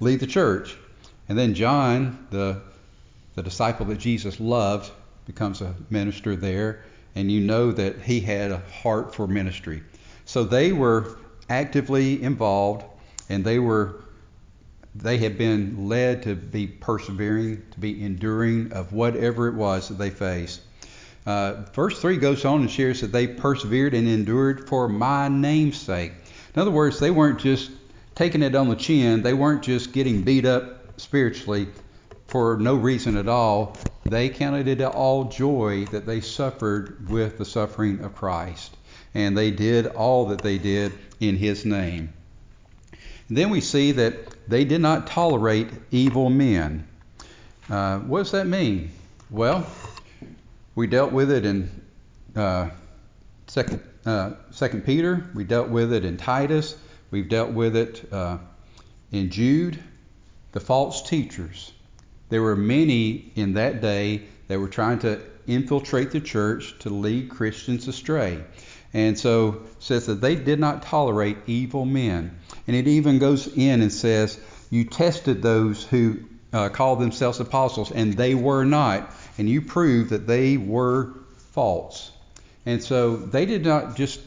lead 0.00 0.20
the 0.20 0.26
church. 0.26 0.76
And 1.28 1.38
then 1.38 1.54
John, 1.54 2.26
the, 2.30 2.62
the 3.34 3.42
disciple 3.42 3.86
that 3.86 3.98
Jesus 3.98 4.40
loved, 4.40 4.90
becomes 5.26 5.60
a 5.60 5.74
minister 5.90 6.34
there 6.34 6.82
and 7.14 7.30
you 7.30 7.40
know 7.40 7.72
that 7.72 8.02
he 8.02 8.20
had 8.20 8.50
a 8.50 8.58
heart 8.82 9.14
for 9.14 9.26
ministry. 9.26 9.82
So 10.24 10.44
they 10.44 10.72
were 10.72 11.18
actively 11.48 12.22
involved, 12.22 12.84
and 13.28 13.44
they 13.44 13.58
were 13.58 14.04
they 14.94 15.18
had 15.18 15.38
been 15.38 15.88
led 15.88 16.22
to 16.24 16.34
be 16.34 16.66
persevering, 16.66 17.62
to 17.70 17.80
be 17.80 18.02
enduring 18.02 18.72
of 18.72 18.92
whatever 18.92 19.48
it 19.48 19.54
was 19.54 19.88
that 19.88 19.98
they 19.98 20.10
faced. 20.10 20.62
Uh, 21.26 21.62
verse 21.74 22.00
3 22.00 22.16
goes 22.16 22.44
on 22.44 22.62
and 22.62 22.70
shares 22.70 23.00
that 23.02 23.12
they 23.12 23.26
persevered 23.26 23.94
and 23.94 24.08
endured 24.08 24.68
for 24.68 24.88
my 24.88 25.28
name's 25.28 25.78
sake. 25.78 26.12
In 26.54 26.60
other 26.60 26.70
words, 26.70 26.98
they 26.98 27.10
weren't 27.10 27.38
just 27.38 27.70
taking 28.14 28.42
it 28.42 28.54
on 28.54 28.68
the 28.68 28.76
chin, 28.76 29.22
they 29.22 29.34
weren't 29.34 29.62
just 29.62 29.92
getting 29.92 30.22
beat 30.22 30.44
up 30.44 31.00
spiritually 31.00 31.68
for 32.26 32.56
no 32.58 32.74
reason 32.74 33.16
at 33.16 33.28
all. 33.28 33.76
They 34.04 34.28
counted 34.28 34.66
it 34.68 34.80
all 34.82 35.24
joy 35.24 35.84
that 35.86 36.06
they 36.06 36.20
suffered 36.20 37.08
with 37.08 37.38
the 37.38 37.44
suffering 37.44 38.00
of 38.00 38.14
Christ. 38.14 38.76
And 39.14 39.36
they 39.36 39.50
did 39.50 39.86
all 39.86 40.26
that 40.26 40.40
they 40.40 40.58
did 40.58 40.92
in 41.18 41.36
His 41.36 41.64
name. 41.64 42.12
Then 43.30 43.50
we 43.50 43.60
see 43.60 43.92
that 43.92 44.48
they 44.48 44.64
did 44.64 44.80
not 44.80 45.06
tolerate 45.06 45.68
evil 45.92 46.30
men. 46.30 46.86
Uh, 47.68 48.00
what 48.00 48.18
does 48.18 48.32
that 48.32 48.48
mean? 48.48 48.90
Well, 49.30 49.64
we 50.74 50.88
dealt 50.88 51.12
with 51.12 51.30
it 51.30 51.44
in 51.44 51.70
uh, 52.34 52.70
second, 53.46 53.80
uh, 54.04 54.32
second 54.50 54.84
Peter. 54.84 55.30
We 55.34 55.44
dealt 55.44 55.68
with 55.68 55.92
it 55.92 56.04
in 56.04 56.16
Titus. 56.16 56.76
We've 57.12 57.28
dealt 57.28 57.52
with 57.52 57.76
it 57.76 58.12
uh, 58.12 58.38
in 59.12 59.30
Jude. 59.30 59.78
The 60.50 60.60
false 60.60 61.08
teachers. 61.08 61.72
There 62.28 62.42
were 62.42 62.56
many 62.56 63.30
in 63.36 63.54
that 63.54 63.80
day 63.80 64.22
that 64.48 64.58
were 64.58 64.68
trying 64.68 64.98
to 65.00 65.20
infiltrate 65.46 66.10
the 66.10 66.20
church 66.20 66.76
to 66.80 66.90
lead 66.90 67.30
Christians 67.30 67.86
astray. 67.86 68.42
And 68.92 69.18
so 69.18 69.62
says 69.78 70.06
that 70.06 70.20
they 70.20 70.34
did 70.34 70.58
not 70.58 70.82
tolerate 70.82 71.36
evil 71.46 71.84
men. 71.84 72.38
And 72.66 72.76
it 72.76 72.88
even 72.88 73.18
goes 73.18 73.46
in 73.46 73.82
and 73.82 73.92
says, 73.92 74.38
You 74.70 74.84
tested 74.84 75.42
those 75.42 75.84
who 75.84 76.20
uh, 76.52 76.68
called 76.70 77.00
themselves 77.00 77.40
apostles, 77.40 77.92
and 77.92 78.14
they 78.14 78.34
were 78.34 78.64
not. 78.64 79.14
And 79.38 79.48
you 79.48 79.62
proved 79.62 80.10
that 80.10 80.26
they 80.26 80.56
were 80.56 81.14
false. 81.52 82.10
And 82.66 82.82
so 82.82 83.16
they 83.16 83.46
did 83.46 83.64
not 83.64 83.96
just 83.96 84.20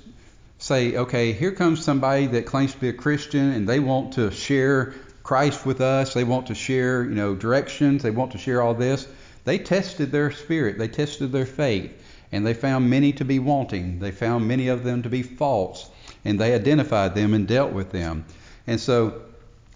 say, 0.64 0.96
okay, 0.96 1.34
here 1.34 1.52
comes 1.52 1.84
somebody 1.84 2.28
that 2.28 2.46
claims 2.46 2.74
to 2.74 2.80
be 2.80 2.90
a 2.90 2.94
Christian 2.94 3.52
and 3.52 3.68
they 3.68 3.80
want 3.80 4.14
to 4.14 4.32
share 4.32 4.94
Christ 5.22 5.66
with 5.66 5.82
us. 5.82 6.14
They 6.14 6.24
want 6.24 6.48
to 6.48 6.56
share, 6.56 7.04
you 7.04 7.16
know, 7.16 7.36
directions. 7.36 8.02
They 8.02 8.12
want 8.12 8.32
to 8.32 8.38
share 8.38 8.62
all 8.62 8.74
this. 8.74 9.08
They 9.44 9.58
tested 9.58 10.12
their 10.12 10.32
spirit. 10.32 10.78
They 10.78 10.88
tested 10.88 11.32
their 11.34 11.46
faith, 11.46 11.92
and 12.34 12.46
they 12.46 12.56
found 12.56 12.90
many 12.90 13.14
to 13.14 13.24
be 13.24 13.38
wanting. 13.38 14.00
They 14.00 14.12
found 14.12 14.48
many 14.48 14.68
of 14.68 14.84
them 14.84 15.04
to 15.04 15.10
be 15.10 15.22
false, 15.22 15.90
and 16.26 16.40
they 16.40 16.56
identified 16.56 17.14
them 17.14 17.36
and 17.36 17.48
dealt 17.48 17.72
with 17.72 17.92
them. 17.92 18.26
And 18.66 18.80
so 18.80 19.22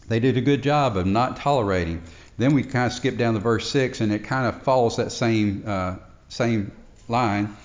they 0.07 0.19
did 0.19 0.37
a 0.37 0.41
good 0.41 0.63
job 0.63 0.97
of 0.97 1.05
not 1.05 1.37
tolerating. 1.37 2.01
Then 2.39 2.55
we 2.55 2.63
kind 2.63 2.87
of 2.87 2.93
skip 2.93 3.15
down 3.15 3.35
to 3.35 3.39
verse 3.39 3.69
six, 3.69 4.01
and 4.01 4.11
it 4.11 4.23
kind 4.23 4.47
of 4.47 4.63
follows 4.63 4.97
that 4.97 5.11
same 5.11 5.63
uh, 5.67 5.97
same 6.29 6.71
line. 7.07 7.55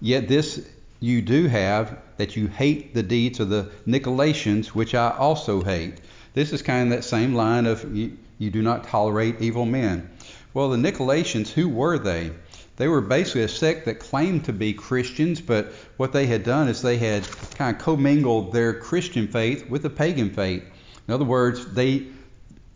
Yet 0.00 0.26
this 0.26 0.68
you 0.98 1.22
do 1.22 1.46
have 1.46 1.96
that 2.16 2.34
you 2.34 2.48
hate 2.48 2.92
the 2.92 3.04
deeds 3.04 3.38
of 3.38 3.50
the 3.50 3.70
Nicolaitans, 3.86 4.68
which 4.68 4.94
I 4.96 5.10
also 5.16 5.62
hate. 5.62 5.94
This 6.34 6.52
is 6.52 6.60
kind 6.60 6.92
of 6.92 6.98
that 6.98 7.04
same 7.04 7.34
line 7.34 7.66
of 7.66 7.96
you, 7.96 8.18
you 8.38 8.50
do 8.50 8.62
not 8.62 8.84
tolerate 8.84 9.40
evil 9.40 9.64
men. 9.64 10.10
Well, 10.54 10.70
the 10.70 10.76
Nicolaitans, 10.76 11.50
who 11.50 11.68
were 11.68 11.98
they? 11.98 12.32
They 12.80 12.88
were 12.88 13.02
basically 13.02 13.42
a 13.42 13.48
sect 13.48 13.84
that 13.84 13.98
claimed 13.98 14.46
to 14.46 14.54
be 14.54 14.72
Christians, 14.72 15.42
but 15.42 15.74
what 15.98 16.14
they 16.14 16.24
had 16.24 16.44
done 16.44 16.66
is 16.66 16.80
they 16.80 16.96
had 16.96 17.28
kind 17.56 17.76
of 17.76 17.82
commingled 17.82 18.54
their 18.54 18.72
Christian 18.72 19.28
faith 19.28 19.68
with 19.68 19.82
the 19.82 19.90
pagan 19.90 20.30
faith. 20.30 20.64
In 21.06 21.12
other 21.12 21.26
words, 21.26 21.74
they 21.74 22.06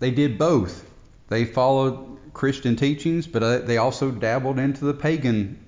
they 0.00 0.10
did 0.10 0.36
both. 0.36 0.84
They 1.30 1.46
followed 1.46 2.18
Christian 2.34 2.76
teachings, 2.76 3.26
but 3.26 3.42
uh, 3.42 3.58
they 3.60 3.78
also 3.78 4.10
dabbled 4.10 4.58
into 4.58 4.84
the 4.84 4.92
pagan 4.92 5.58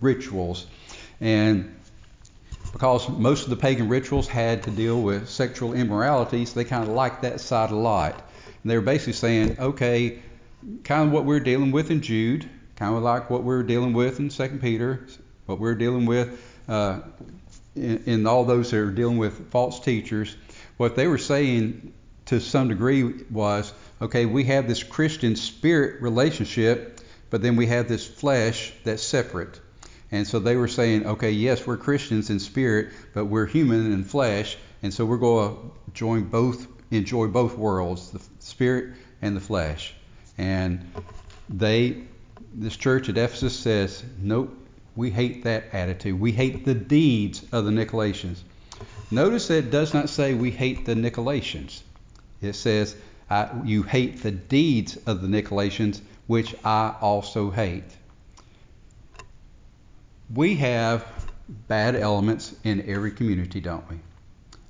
rituals. 0.00 0.68
And 1.20 1.74
because 2.72 3.08
most 3.08 3.42
of 3.42 3.50
the 3.50 3.56
pagan 3.56 3.88
rituals 3.88 4.28
had 4.28 4.62
to 4.62 4.70
deal 4.70 5.02
with 5.02 5.28
sexual 5.28 5.74
immorality, 5.74 6.44
so 6.44 6.54
they 6.54 6.64
kind 6.64 6.84
of 6.84 6.90
liked 6.90 7.22
that 7.22 7.40
side 7.40 7.72
a 7.72 7.74
lot. 7.74 8.14
And 8.62 8.70
they 8.70 8.76
were 8.76 8.84
basically 8.84 9.14
saying, 9.14 9.56
okay, 9.58 10.20
kind 10.84 11.08
of 11.08 11.12
what 11.12 11.24
we're 11.24 11.40
dealing 11.40 11.72
with 11.72 11.90
in 11.90 12.00
Jude, 12.00 12.48
kind 12.82 12.96
of 12.96 13.02
like 13.04 13.30
what 13.30 13.44
we're 13.44 13.62
dealing 13.62 13.92
with 13.92 14.18
in 14.18 14.28
Second 14.28 14.60
Peter, 14.60 15.06
what 15.46 15.60
we're 15.60 15.76
dealing 15.76 16.04
with 16.04 16.44
uh, 16.68 16.98
in, 17.76 18.02
in 18.06 18.26
all 18.26 18.44
those 18.44 18.72
that 18.72 18.78
are 18.78 18.90
dealing 18.90 19.18
with 19.18 19.52
false 19.52 19.78
teachers. 19.78 20.36
What 20.78 20.96
they 20.96 21.06
were 21.06 21.16
saying 21.16 21.92
to 22.26 22.40
some 22.40 22.66
degree 22.66 23.22
was, 23.30 23.72
okay, 24.00 24.26
we 24.26 24.42
have 24.46 24.66
this 24.66 24.82
Christian 24.82 25.36
spirit 25.36 26.02
relationship, 26.02 27.00
but 27.30 27.40
then 27.40 27.54
we 27.54 27.68
have 27.68 27.86
this 27.86 28.04
flesh 28.04 28.72
that's 28.82 29.04
separate. 29.04 29.60
And 30.10 30.26
so 30.26 30.40
they 30.40 30.56
were 30.56 30.66
saying, 30.66 31.06
okay, 31.06 31.30
yes, 31.30 31.64
we're 31.64 31.76
Christians 31.76 32.30
in 32.30 32.40
spirit, 32.40 32.92
but 33.14 33.26
we're 33.26 33.46
human 33.46 33.92
in 33.92 34.02
flesh, 34.02 34.58
and 34.82 34.92
so 34.92 35.04
we're 35.04 35.18
going 35.18 35.54
to 35.54 35.92
join 35.94 36.24
both, 36.24 36.66
enjoy 36.90 37.28
both 37.28 37.56
worlds, 37.56 38.10
the 38.10 38.20
spirit 38.40 38.96
and 39.20 39.36
the 39.36 39.40
flesh. 39.40 39.94
And 40.36 40.92
they, 41.48 42.08
this 42.54 42.76
church 42.76 43.08
at 43.08 43.18
Ephesus 43.18 43.58
says, 43.58 44.04
nope, 44.18 44.56
we 44.96 45.10
hate 45.10 45.44
that 45.44 45.64
attitude. 45.72 46.20
We 46.20 46.32
hate 46.32 46.64
the 46.64 46.74
deeds 46.74 47.44
of 47.52 47.64
the 47.64 47.70
Nicolaitans. 47.70 48.40
Notice 49.10 49.48
that 49.48 49.58
it 49.58 49.70
does 49.70 49.94
not 49.94 50.08
say 50.08 50.34
we 50.34 50.50
hate 50.50 50.86
the 50.86 50.94
Nicolaitans. 50.94 51.82
It 52.40 52.54
says 52.54 52.96
you 53.64 53.82
hate 53.82 54.22
the 54.22 54.30
deeds 54.30 54.98
of 55.06 55.22
the 55.22 55.28
Nicolaitans, 55.28 56.00
which 56.26 56.54
I 56.64 56.94
also 57.00 57.50
hate 57.50 57.84
we 60.34 60.54
have 60.56 61.06
bad 61.68 61.94
elements 61.94 62.54
in 62.64 62.88
every 62.88 63.10
community, 63.10 63.60
don't 63.60 63.88
we? 63.90 63.96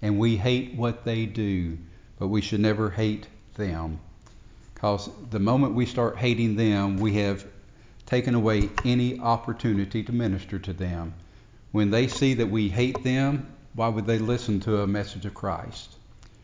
And 0.01 0.19
we 0.19 0.37
hate 0.37 0.75
what 0.75 1.05
they 1.05 1.27
do, 1.27 1.79
but 2.19 2.29
we 2.29 2.41
should 2.41 2.61
never 2.61 2.91
hate 2.91 3.29
them. 3.55 4.01
Because 4.75 5.09
the 5.31 5.39
moment 5.39 5.75
we 5.75 5.87
start 5.87 6.17
hating 6.17 6.57
them, 6.57 6.97
we 6.97 7.15
have 7.15 7.47
taken 8.13 8.35
away 8.35 8.69
any 8.85 9.19
opportunity 9.21 10.03
to 10.03 10.13
minister 10.13 10.59
to 10.59 10.75
them. 10.75 11.15
When 11.71 11.91
they 11.91 12.09
see 12.09 12.35
that 12.35 12.51
we 12.51 12.69
hate 12.69 13.03
them, 13.03 13.47
why 13.73 13.89
would 13.89 14.05
they 14.05 14.19
listen 14.19 14.61
to 14.61 14.83
a 14.83 14.87
message 14.87 15.25
of 15.25 15.33
Christ? 15.33 15.97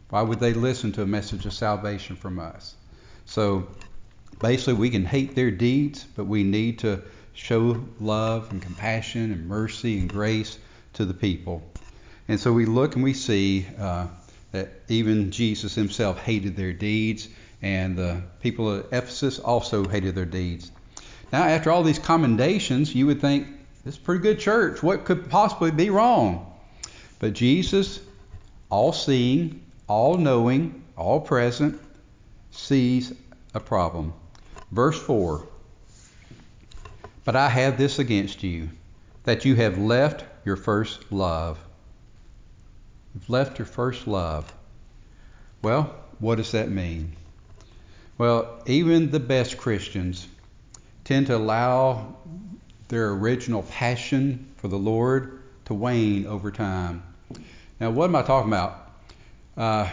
Why 0.08 0.22
would 0.22 0.40
they 0.40 0.54
listen 0.54 0.92
to 0.92 1.02
a 1.02 1.06
message 1.06 1.44
of 1.44 1.52
salvation 1.52 2.16
from 2.16 2.38
us? 2.38 2.74
So 3.26 3.68
basically, 4.40 4.80
we 4.80 4.88
can 4.88 5.04
hate 5.04 5.34
their 5.34 5.50
deeds, 5.50 6.06
but 6.16 6.24
we 6.24 6.42
need 6.42 6.78
to 6.78 7.02
show 7.34 7.84
love 8.00 8.50
and 8.50 8.62
compassion 8.62 9.30
and 9.30 9.46
mercy 9.46 9.98
and 9.98 10.08
grace 10.08 10.58
to 10.94 11.04
the 11.04 11.12
people. 11.12 11.62
And 12.28 12.40
so 12.40 12.50
we 12.50 12.64
look 12.64 12.94
and 12.94 13.04
we 13.04 13.12
see 13.12 13.66
uh, 13.78 14.06
that 14.52 14.70
even 14.88 15.32
Jesus 15.32 15.74
himself 15.74 16.18
hated 16.18 16.56
their 16.56 16.72
deeds, 16.72 17.28
and 17.60 17.94
the 17.94 18.22
people 18.40 18.70
of 18.70 18.86
Ephesus 18.90 19.38
also 19.38 19.86
hated 19.86 20.14
their 20.14 20.24
deeds. 20.24 20.70
Now, 21.32 21.44
after 21.44 21.70
all 21.70 21.82
these 21.82 21.98
commendations, 21.98 22.94
you 22.94 23.06
would 23.06 23.20
think 23.20 23.46
this 23.84 23.94
is 23.94 24.00
a 24.00 24.04
pretty 24.04 24.22
good 24.22 24.40
church. 24.40 24.82
What 24.82 25.04
could 25.04 25.28
possibly 25.28 25.70
be 25.70 25.90
wrong? 25.90 26.52
But 27.18 27.34
Jesus, 27.34 28.00
all 28.70 28.92
seeing, 28.92 29.62
all 29.88 30.16
knowing, 30.16 30.84
all 30.96 31.20
present, 31.20 31.80
sees 32.50 33.12
a 33.54 33.60
problem. 33.60 34.14
Verse 34.70 35.00
4 35.00 35.46
But 37.24 37.36
I 37.36 37.48
have 37.48 37.76
this 37.76 37.98
against 37.98 38.42
you, 38.42 38.70
that 39.24 39.44
you 39.44 39.54
have 39.56 39.78
left 39.78 40.24
your 40.44 40.56
first 40.56 41.12
love. 41.12 41.58
You've 43.14 43.28
left 43.28 43.58
your 43.58 43.66
first 43.66 44.06
love. 44.06 44.52
Well, 45.60 45.94
what 46.20 46.36
does 46.36 46.52
that 46.52 46.70
mean? 46.70 47.12
Well, 48.16 48.62
even 48.66 49.10
the 49.10 49.20
best 49.20 49.58
Christians 49.58 50.26
tend 51.08 51.26
to 51.26 51.34
allow 51.34 52.14
their 52.88 53.12
original 53.12 53.62
passion 53.62 54.46
for 54.56 54.68
the 54.68 54.76
Lord 54.76 55.40
to 55.64 55.72
wane 55.72 56.26
over 56.26 56.50
time. 56.50 57.02
Now, 57.80 57.88
what 57.88 58.10
am 58.10 58.14
I 58.14 58.20
talking 58.20 58.52
about? 58.52 58.92
Uh, 59.56 59.88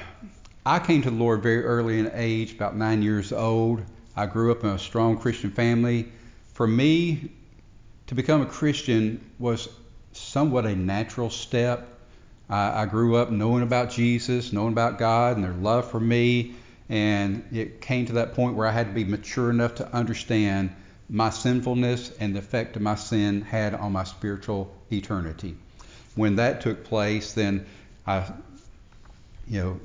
I 0.65 0.79
came 0.79 1.03
to 1.03 1.09
the 1.09 1.15
Lord 1.15 1.41
very 1.41 1.63
early 1.63 1.99
in 1.99 2.11
age, 2.13 2.51
about 2.51 2.75
nine 2.75 3.01
years 3.01 3.31
old. 3.31 3.81
I 4.13 4.25
grew 4.25 4.51
up 4.51 4.65
in 4.65 4.71
a 4.71 4.77
strong 4.77 5.17
Christian 5.17 5.51
family. 5.51 6.11
For 6.51 6.67
me, 6.67 7.31
to 8.07 8.15
become 8.15 8.41
a 8.41 8.45
Christian 8.45 9.23
was 9.39 9.69
somewhat 10.11 10.65
a 10.65 10.75
natural 10.75 11.29
step. 11.29 11.97
I, 12.49 12.81
I 12.81 12.85
grew 12.87 13.15
up 13.15 13.31
knowing 13.31 13.63
about 13.63 13.89
Jesus, 13.89 14.51
knowing 14.51 14.73
about 14.73 14.99
God 14.99 15.37
and 15.37 15.45
their 15.45 15.53
love 15.53 15.89
for 15.89 15.99
me, 16.01 16.55
and 16.89 17.41
it 17.53 17.79
came 17.79 18.05
to 18.07 18.13
that 18.13 18.33
point 18.33 18.57
where 18.57 18.67
I 18.67 18.71
had 18.71 18.87
to 18.87 18.93
be 18.93 19.05
mature 19.05 19.49
enough 19.49 19.75
to 19.75 19.89
understand 19.95 20.75
my 21.09 21.29
sinfulness 21.29 22.11
and 22.19 22.35
the 22.35 22.39
effect 22.39 22.75
of 22.75 22.81
my 22.81 22.95
sin 22.95 23.41
had 23.41 23.73
on 23.73 23.91
my 23.91 24.03
spiritual 24.03 24.73
eternity. 24.91 25.55
When 26.15 26.37
that 26.37 26.61
took 26.61 26.83
place, 26.83 27.33
then 27.33 27.65
I, 28.07 28.31
you 29.47 29.79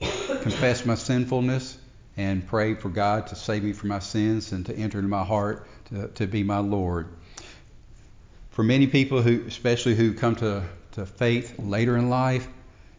know, 0.00 0.08
confessed 0.42 0.86
my 0.86 0.94
sinfulness 0.94 1.78
and 2.16 2.46
prayed 2.46 2.80
for 2.80 2.88
God 2.88 3.28
to 3.28 3.36
save 3.36 3.62
me 3.62 3.72
from 3.72 3.90
my 3.90 4.00
sins 4.00 4.52
and 4.52 4.66
to 4.66 4.74
enter 4.74 4.98
into 4.98 5.08
my 5.08 5.24
heart 5.24 5.66
to, 5.90 6.08
to 6.08 6.26
be 6.26 6.42
my 6.42 6.58
Lord. 6.58 7.08
For 8.50 8.64
many 8.64 8.88
people 8.88 9.22
who, 9.22 9.44
especially 9.46 9.94
who 9.94 10.14
come 10.14 10.34
to, 10.36 10.64
to 10.92 11.06
faith 11.06 11.58
later 11.58 11.96
in 11.96 12.10
life, 12.10 12.48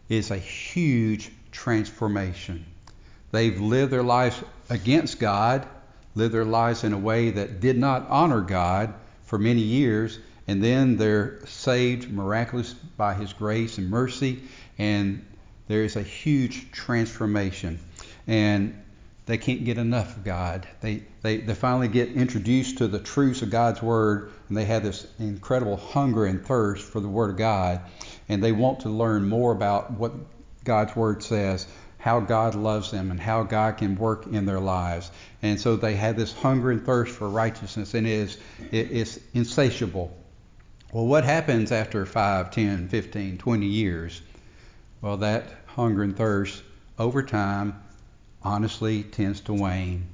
is 0.08 0.32
a 0.32 0.38
huge 0.38 1.32
transformation. 1.52 2.66
They've 3.32 3.60
lived 3.60 3.92
their 3.92 4.04
lives 4.04 4.42
against 4.70 5.20
God 5.20 5.68
lived 6.16 6.34
their 6.34 6.46
lives 6.46 6.84
in 6.84 6.94
a 6.94 6.98
way 6.98 7.32
that 7.32 7.60
did 7.60 7.78
not 7.78 8.08
honor 8.10 8.42
God 8.42 8.94
for 9.24 9.38
many 9.38 9.62
years, 9.62 10.20
and 10.48 10.64
then 10.64 10.98
they're 10.98 11.46
saved 11.46 12.12
miraculously 12.12 12.80
by 12.98 13.14
His 13.14 13.34
grace 13.34 13.78
and 13.78 13.90
mercy, 13.90 14.42
and 14.78 15.26
there 15.68 15.84
is 15.84 15.96
a 15.96 16.02
huge 16.02 16.72
transformation. 16.72 17.80
And 18.28 18.82
they 19.28 19.38
can't 19.38 19.64
get 19.64 19.78
enough 19.78 20.18
of 20.18 20.24
God. 20.24 20.68
They, 20.82 21.04
they, 21.22 21.38
they 21.38 21.54
finally 21.54 21.88
get 21.88 22.10
introduced 22.10 22.80
to 22.80 22.88
the 22.88 22.98
truths 22.98 23.44
of 23.44 23.52
God's 23.52 23.80
Word, 23.80 24.32
and 24.48 24.58
they 24.58 24.66
have 24.66 24.82
this 24.82 25.06
incredible 25.20 25.78
hunger 25.78 26.26
and 26.26 26.44
thirst 26.44 26.84
for 26.84 27.00
the 27.00 27.08
Word 27.08 27.30
of 27.30 27.38
God, 27.38 27.82
and 28.28 28.44
they 28.44 28.52
want 28.52 28.80
to 28.82 28.90
learn 28.90 29.30
more 29.30 29.52
about 29.52 29.92
what 29.92 30.14
God's 30.64 30.96
Word 30.96 31.22
says 31.22 31.68
how 32.00 32.22
God 32.22 32.56
loves 32.56 32.92
them 32.92 33.12
and 33.12 33.20
how 33.20 33.44
God 33.44 33.78
can 33.78 33.96
work 33.96 34.26
in 34.26 34.46
their 34.46 34.60
lives. 34.60 35.12
And 35.42 35.60
so 35.60 35.76
they 35.76 35.96
have 35.96 36.16
this 36.16 36.34
hunger 36.34 36.72
and 36.72 36.84
thirst 36.84 37.14
for 37.14 37.30
righteousness, 37.30 37.94
and 37.94 38.08
it 38.08 38.12
is 38.12 38.38
it 38.72 38.90
is 38.90 39.20
insatiable. 39.34 40.16
Well, 40.92 41.06
what 41.06 41.24
happens 41.24 41.72
after 41.72 42.06
5, 42.06 42.50
10, 42.50 42.88
15, 42.88 43.38
20 43.38 43.66
years? 43.66 44.22
Well, 45.02 45.18
that 45.18 45.46
hunger 45.68 46.02
and 46.02 46.18
thirst 46.18 46.64
over 46.98 47.22
time 47.22 47.80
honestly 48.42 49.04
tends 49.04 49.42
to 49.42 49.54
wane. 49.54 50.08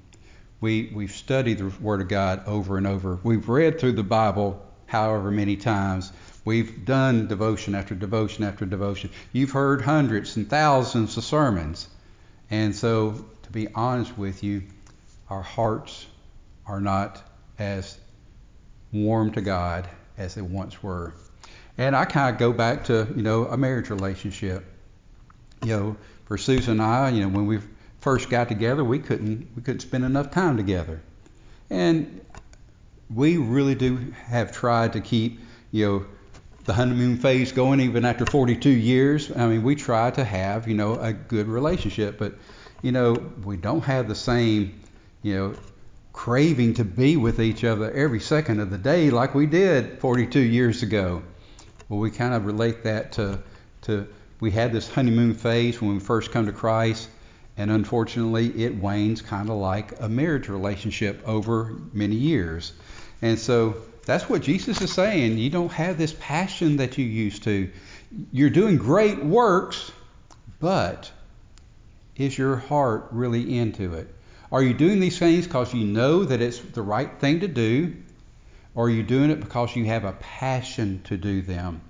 We, 0.60 0.92
we've 0.94 1.12
studied 1.12 1.60
the 1.60 1.72
Word 1.80 2.02
of 2.02 2.08
God 2.08 2.44
over 2.48 2.78
and 2.78 2.88
over. 2.88 3.20
We've 3.24 3.48
read 3.48 3.80
through 3.80 3.94
the 3.94 4.04
Bible 4.04 4.62
however 4.88 5.32
many 5.32 5.56
times. 5.56 6.12
We've 6.46 6.86
done 6.86 7.28
devotion 7.28 7.74
after 7.74 7.96
devotion 7.96 8.44
after 8.44 8.66
devotion. 8.66 9.10
You've 9.34 9.52
heard 9.52 9.82
hundreds 9.82 10.38
and 10.38 10.48
thousands 10.48 11.18
of 11.18 11.24
sermons. 11.24 11.88
And 12.52 12.76
so, 12.76 13.26
to 13.44 13.52
be 13.52 13.68
honest 13.74 14.16
with 14.16 14.44
you, 14.44 14.64
our 15.28 15.42
hearts 15.42 16.06
are 16.68 16.80
not 16.80 17.22
as 17.58 17.98
warm 18.94 19.32
to 19.32 19.42
God 19.42 19.90
as 20.18 20.36
they 20.36 20.44
once 20.44 20.84
were. 20.84 21.14
And 21.80 21.96
I 21.96 22.06
kind 22.06 22.34
of 22.34 22.40
go 22.40 22.54
back 22.54 22.86
to, 22.86 23.08
you 23.16 23.24
know, 23.24 23.48
a 23.48 23.58
marriage 23.58 23.90
relationship. 23.90 24.64
You 25.64 25.70
know, 25.70 25.98
for 26.26 26.38
Susan 26.38 26.74
and 26.74 26.82
I, 26.82 27.10
you 27.10 27.22
know, 27.22 27.30
when 27.30 27.48
we 27.48 27.60
first 28.02 28.30
got 28.30 28.50
together, 28.50 28.84
we 28.84 29.00
couldn't 29.00 29.48
we 29.56 29.64
couldn't 29.64 29.80
spend 29.80 30.06
enough 30.06 30.30
time 30.30 30.58
together. 30.58 31.02
And 31.72 32.22
we 33.14 33.38
really 33.38 33.74
do 33.74 34.14
have 34.28 34.52
tried 34.52 34.94
to 34.94 35.02
keep, 35.02 35.40
you 35.72 35.86
know, 35.86 36.06
the 36.66 36.74
honeymoon 36.74 37.18
phase 37.18 37.52
going 37.52 37.80
even 37.80 38.06
after 38.06 38.26
42 38.26 38.70
years. 38.70 39.32
I 39.36 39.48
mean, 39.48 39.64
we 39.64 39.76
try 39.76 40.12
to 40.12 40.24
have, 40.24 40.68
you 40.68 40.74
know, 40.74 40.96
a 40.96 41.14
good 41.14 41.48
relationship, 41.48 42.18
but, 42.18 42.34
you 42.82 42.92
know, 42.92 43.14
we 43.44 43.56
don't 43.56 43.84
have 43.84 44.08
the 44.08 44.16
same, 44.16 44.82
you 45.22 45.36
know, 45.36 45.56
craving 46.12 46.74
to 46.76 46.86
be 46.86 47.18
with 47.18 47.40
each 47.40 47.64
other 47.64 47.92
every 47.92 48.20
second 48.20 48.60
of 48.60 48.72
the 48.72 48.78
day 48.78 49.10
like 49.10 49.36
we 49.36 49.46
did 49.46 50.00
42 50.00 50.40
years 50.40 50.82
ago. 50.82 51.22
Well, 51.88 52.00
we 52.00 52.10
kind 52.10 52.34
of 52.34 52.46
relate 52.46 52.84
that 52.84 53.12
to, 53.14 53.44
to 53.84 54.08
we 54.40 54.50
had 54.50 54.72
this 54.72 54.90
honeymoon 54.90 55.36
phase 55.36 55.80
when 55.80 55.94
we 55.94 56.00
first 56.00 56.32
come 56.32 56.48
to 56.48 56.52
Christ, 56.52 57.10
and 57.58 57.70
unfortunately, 57.70 58.64
it 58.64 58.76
wanes 58.76 59.22
kind 59.22 59.50
of 59.50 59.56
like 59.58 60.00
a 60.02 60.10
marriage 60.10 60.50
relationship 60.50 61.22
over 61.28 61.76
many 61.94 62.16
years. 62.16 62.74
And 63.22 63.38
so 63.38 63.78
that's 64.06 64.30
what 64.30 64.42
Jesus 64.42 64.82
is 64.82 64.94
saying. 64.94 65.38
You 65.38 65.50
don't 65.50 65.72
have 65.72 65.98
this 65.98 66.16
passion 66.20 66.78
that 66.78 66.98
you 66.98 67.06
used 67.06 67.44
to. 67.44 67.72
You're 68.32 68.50
doing 68.50 68.78
great 68.78 69.24
works, 69.24 69.92
but 70.60 71.12
is 72.16 72.38
your 72.38 72.56
heart 72.56 73.08
really 73.12 73.58
into 73.58 73.94
it? 73.96 74.14
Are 74.52 74.62
you 74.62 74.74
doing 74.74 75.00
these 75.00 75.18
things 75.18 75.46
because 75.46 75.74
you 75.74 75.86
know 75.86 76.24
that 76.24 76.42
it's 76.42 76.60
the 76.60 76.82
right 76.82 77.12
thing 77.20 77.42
to 77.42 77.48
do? 77.48 77.96
Or 78.76 78.86
are 78.86 78.90
you 78.90 79.04
doing 79.04 79.32
it 79.32 79.40
because 79.40 79.76
you 79.76 79.86
have 79.86 80.04
a 80.04 80.14
passion 80.14 81.02
to 81.06 81.18
do 81.18 81.42
them? 81.42 81.82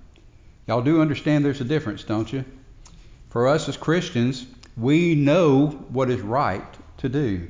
Y'all 0.66 0.82
do 0.82 1.00
understand 1.00 1.44
there's 1.44 1.60
a 1.60 1.64
difference, 1.64 2.04
don't 2.04 2.32
you? 2.32 2.44
For 3.30 3.48
us 3.48 3.68
as 3.68 3.76
Christians, 3.76 4.46
we 4.76 5.14
know 5.14 5.68
what 5.68 6.10
is 6.10 6.20
right 6.20 6.64
to 6.98 7.08
do. 7.08 7.48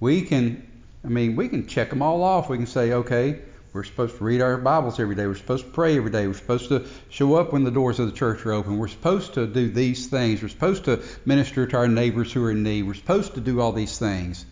We 0.00 0.22
can, 0.22 0.66
I 1.04 1.08
mean, 1.08 1.36
we 1.36 1.48
can 1.48 1.66
check 1.66 1.90
them 1.90 2.02
all 2.02 2.22
off. 2.22 2.48
We 2.48 2.58
can 2.58 2.66
say, 2.66 2.92
okay, 2.92 3.40
we're 3.74 3.82
supposed 3.82 4.16
to 4.18 4.24
read 4.24 4.40
our 4.40 4.56
Bibles 4.56 5.00
every 5.00 5.16
day. 5.16 5.26
We're 5.26 5.34
supposed 5.34 5.64
to 5.64 5.70
pray 5.72 5.96
every 5.96 6.12
day. 6.12 6.28
We're 6.28 6.34
supposed 6.34 6.68
to 6.68 6.86
show 7.08 7.34
up 7.34 7.52
when 7.52 7.64
the 7.64 7.72
doors 7.72 7.98
of 7.98 8.06
the 8.06 8.12
church 8.12 8.46
are 8.46 8.52
open. 8.52 8.78
We're 8.78 8.86
supposed 8.86 9.34
to 9.34 9.48
do 9.48 9.68
these 9.68 10.06
things. 10.06 10.40
We're 10.40 10.48
supposed 10.48 10.84
to 10.84 11.02
minister 11.24 11.66
to 11.66 11.76
our 11.76 11.88
neighbors 11.88 12.32
who 12.32 12.44
are 12.44 12.52
in 12.52 12.62
need. 12.62 12.84
We're 12.84 12.94
supposed 12.94 13.34
to 13.34 13.40
do 13.40 13.60
all 13.60 13.72
these 13.72 13.98
things. 13.98 14.46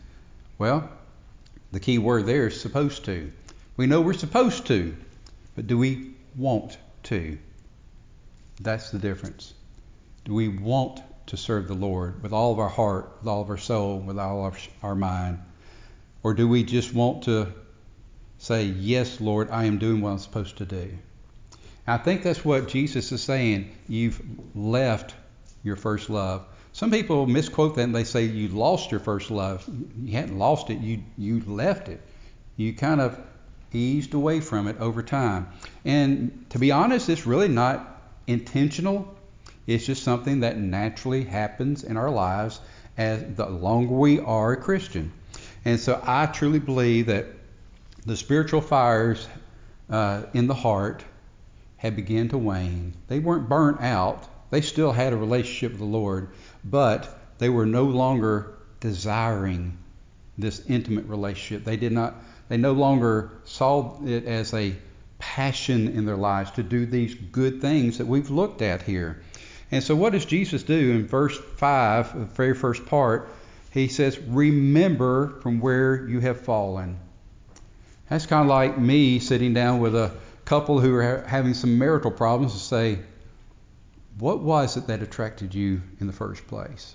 Well, 0.59 0.91
the 1.71 1.79
key 1.79 1.99
word 1.99 2.27
there 2.27 2.49
is 2.49 2.61
supposed 2.61 3.05
to. 3.05 3.31
We 3.77 3.87
know 3.87 4.01
we're 4.01 4.15
supposed 4.15 4.67
to, 4.67 4.97
but 5.55 5.69
do 5.69 5.79
we 5.79 6.15
want 6.37 6.77
to? 7.05 7.39
That's 8.61 8.91
the 8.91 8.99
difference. 8.99 9.55
Do 10.25 10.35
we 10.35 10.49
want 10.49 11.01
to 11.29 11.37
serve 11.37 11.69
the 11.69 11.75
Lord 11.75 12.25
with 12.25 12.33
all 12.33 12.51
of 12.51 12.59
our 12.59 12.69
heart, 12.69 13.19
with 13.21 13.29
all 13.29 13.43
of 13.43 13.51
our 13.51 13.57
soul, 13.57 14.01
with 14.01 14.19
all 14.19 14.47
of 14.47 14.59
our 14.83 14.97
mind? 14.97 15.39
Or 16.25 16.35
do 16.35 16.49
we 16.49 16.65
just 16.65 16.93
want 16.93 17.23
to 17.25 17.53
say, 18.43 18.65
Yes, 18.65 19.21
Lord, 19.21 19.51
I 19.51 19.65
am 19.67 19.79
doing 19.79 20.01
what 20.01 20.11
I'm 20.11 20.19
supposed 20.19 20.59
to 20.59 20.65
do. 20.65 20.99
I 21.87 21.97
think 21.97 22.25
that's 22.25 22.45
what 22.45 22.69
Jesus 22.69 23.13
is 23.13 23.23
saying. 23.23 23.71
You've 23.89 24.21
left 24.55 25.15
your 25.63 25.77
first 25.77 26.11
love. 26.11 26.45
Some 26.73 26.91
people 26.91 27.27
misquote 27.27 27.77
that 27.77 27.83
and 27.83 27.95
they 27.95 28.03
say 28.03 28.25
you 28.25 28.49
lost 28.49 28.91
your 28.91 28.99
first 28.99 29.31
love. 29.31 29.69
You 30.03 30.13
hadn't 30.13 30.39
lost 30.39 30.71
it, 30.71 30.81
you, 30.81 31.05
you 31.17 31.41
left 31.47 31.89
it. 31.89 32.01
You 32.57 32.75
kind 32.75 33.01
of 33.01 33.19
eased 33.73 34.13
away 34.13 34.41
from 34.41 34.67
it 34.67 34.77
over 34.81 35.03
time. 35.03 35.49
And 35.85 36.45
to 36.51 36.59
be 36.59 36.73
honest, 36.73 37.09
it's 37.09 37.27
really 37.27 37.49
not 37.49 38.03
intentional. 38.27 39.15
It's 39.69 39.87
just 39.87 40.03
something 40.03 40.41
that 40.41 40.59
naturally 40.59 41.25
happens 41.25 41.85
in 41.85 41.97
our 41.97 42.11
lives 42.11 42.61
as 42.99 43.23
the 43.37 43.49
longer 43.49 43.95
we 43.95 44.19
are 44.19 44.53
a 44.53 44.57
Christian. 44.57 45.13
And 45.65 45.79
so 45.79 46.01
I 46.05 46.27
truly 46.27 46.59
believe 46.59 47.07
that 47.07 47.27
the 48.05 48.17
spiritual 48.17 48.61
fires 48.61 49.29
uh, 49.91 50.23
in 50.35 50.47
the 50.47 50.55
heart 50.55 51.05
had 51.77 51.97
begun 51.97 52.29
to 52.29 52.39
wane. 52.39 52.95
They 53.09 53.19
weren't 53.19 53.49
burnt 53.49 53.81
out. 53.81 54.29
They 54.51 54.61
still 54.61 54.93
had 54.93 55.13
a 55.13 55.17
relationship 55.17 55.73
with 55.73 55.81
the 55.81 55.87
Lord, 55.87 56.31
but 56.65 57.19
they 57.39 57.49
were 57.49 57.67
no 57.67 57.85
longer 57.85 58.55
desiring 58.81 59.79
this 60.39 60.65
intimate 60.69 61.07
relationship. 61.07 61.65
They 61.65 61.77
did 61.77 61.93
not 61.93 62.15
they 62.49 62.59
no 62.59 62.73
longer 62.73 63.31
saw 63.45 63.99
it 64.05 64.27
as 64.27 64.53
a 64.53 64.77
passion 65.19 65.89
in 65.89 66.05
their 66.05 66.17
lives 66.17 66.51
to 66.51 66.63
do 66.63 66.85
these 66.85 67.15
good 67.15 67.63
things 67.63 67.99
that 67.99 68.07
we've 68.07 68.29
looked 68.29 68.61
at 68.61 68.83
here. 68.83 69.23
And 69.71 69.83
so, 69.83 69.97
what 69.97 70.13
does 70.13 70.27
Jesus 70.27 70.63
do 70.63 70.91
in 70.91 71.07
verse 71.07 71.39
5, 71.39 72.19
the 72.19 72.25
very 72.27 72.55
first 72.55 72.85
part? 72.85 73.31
He 73.71 73.89
says, 73.89 74.19
Remember 74.19 75.41
from 75.41 75.61
where 75.61 76.07
you 76.07 76.21
have 76.21 76.43
fallen. 76.43 76.99
That's 78.13 78.27
kind 78.27 78.43
of 78.43 78.49
like 78.49 78.77
me 78.77 79.21
sitting 79.21 79.55
down 79.55 79.81
with 79.81 79.95
a 79.95 80.13
couple 80.45 80.81
who 80.81 80.95
are 80.97 81.25
having 81.27 81.55
some 81.55 81.79
marital 81.79 82.11
problems 82.11 82.53
and 82.53 82.61
say, 82.61 82.99
What 84.19 84.41
was 84.41 84.77
it 84.77 84.89
that 84.89 85.03
attracted 85.03 85.55
you 85.55 85.81
in 85.99 86.09
the 86.09 86.13
first 86.13 86.47
place? 86.47 86.95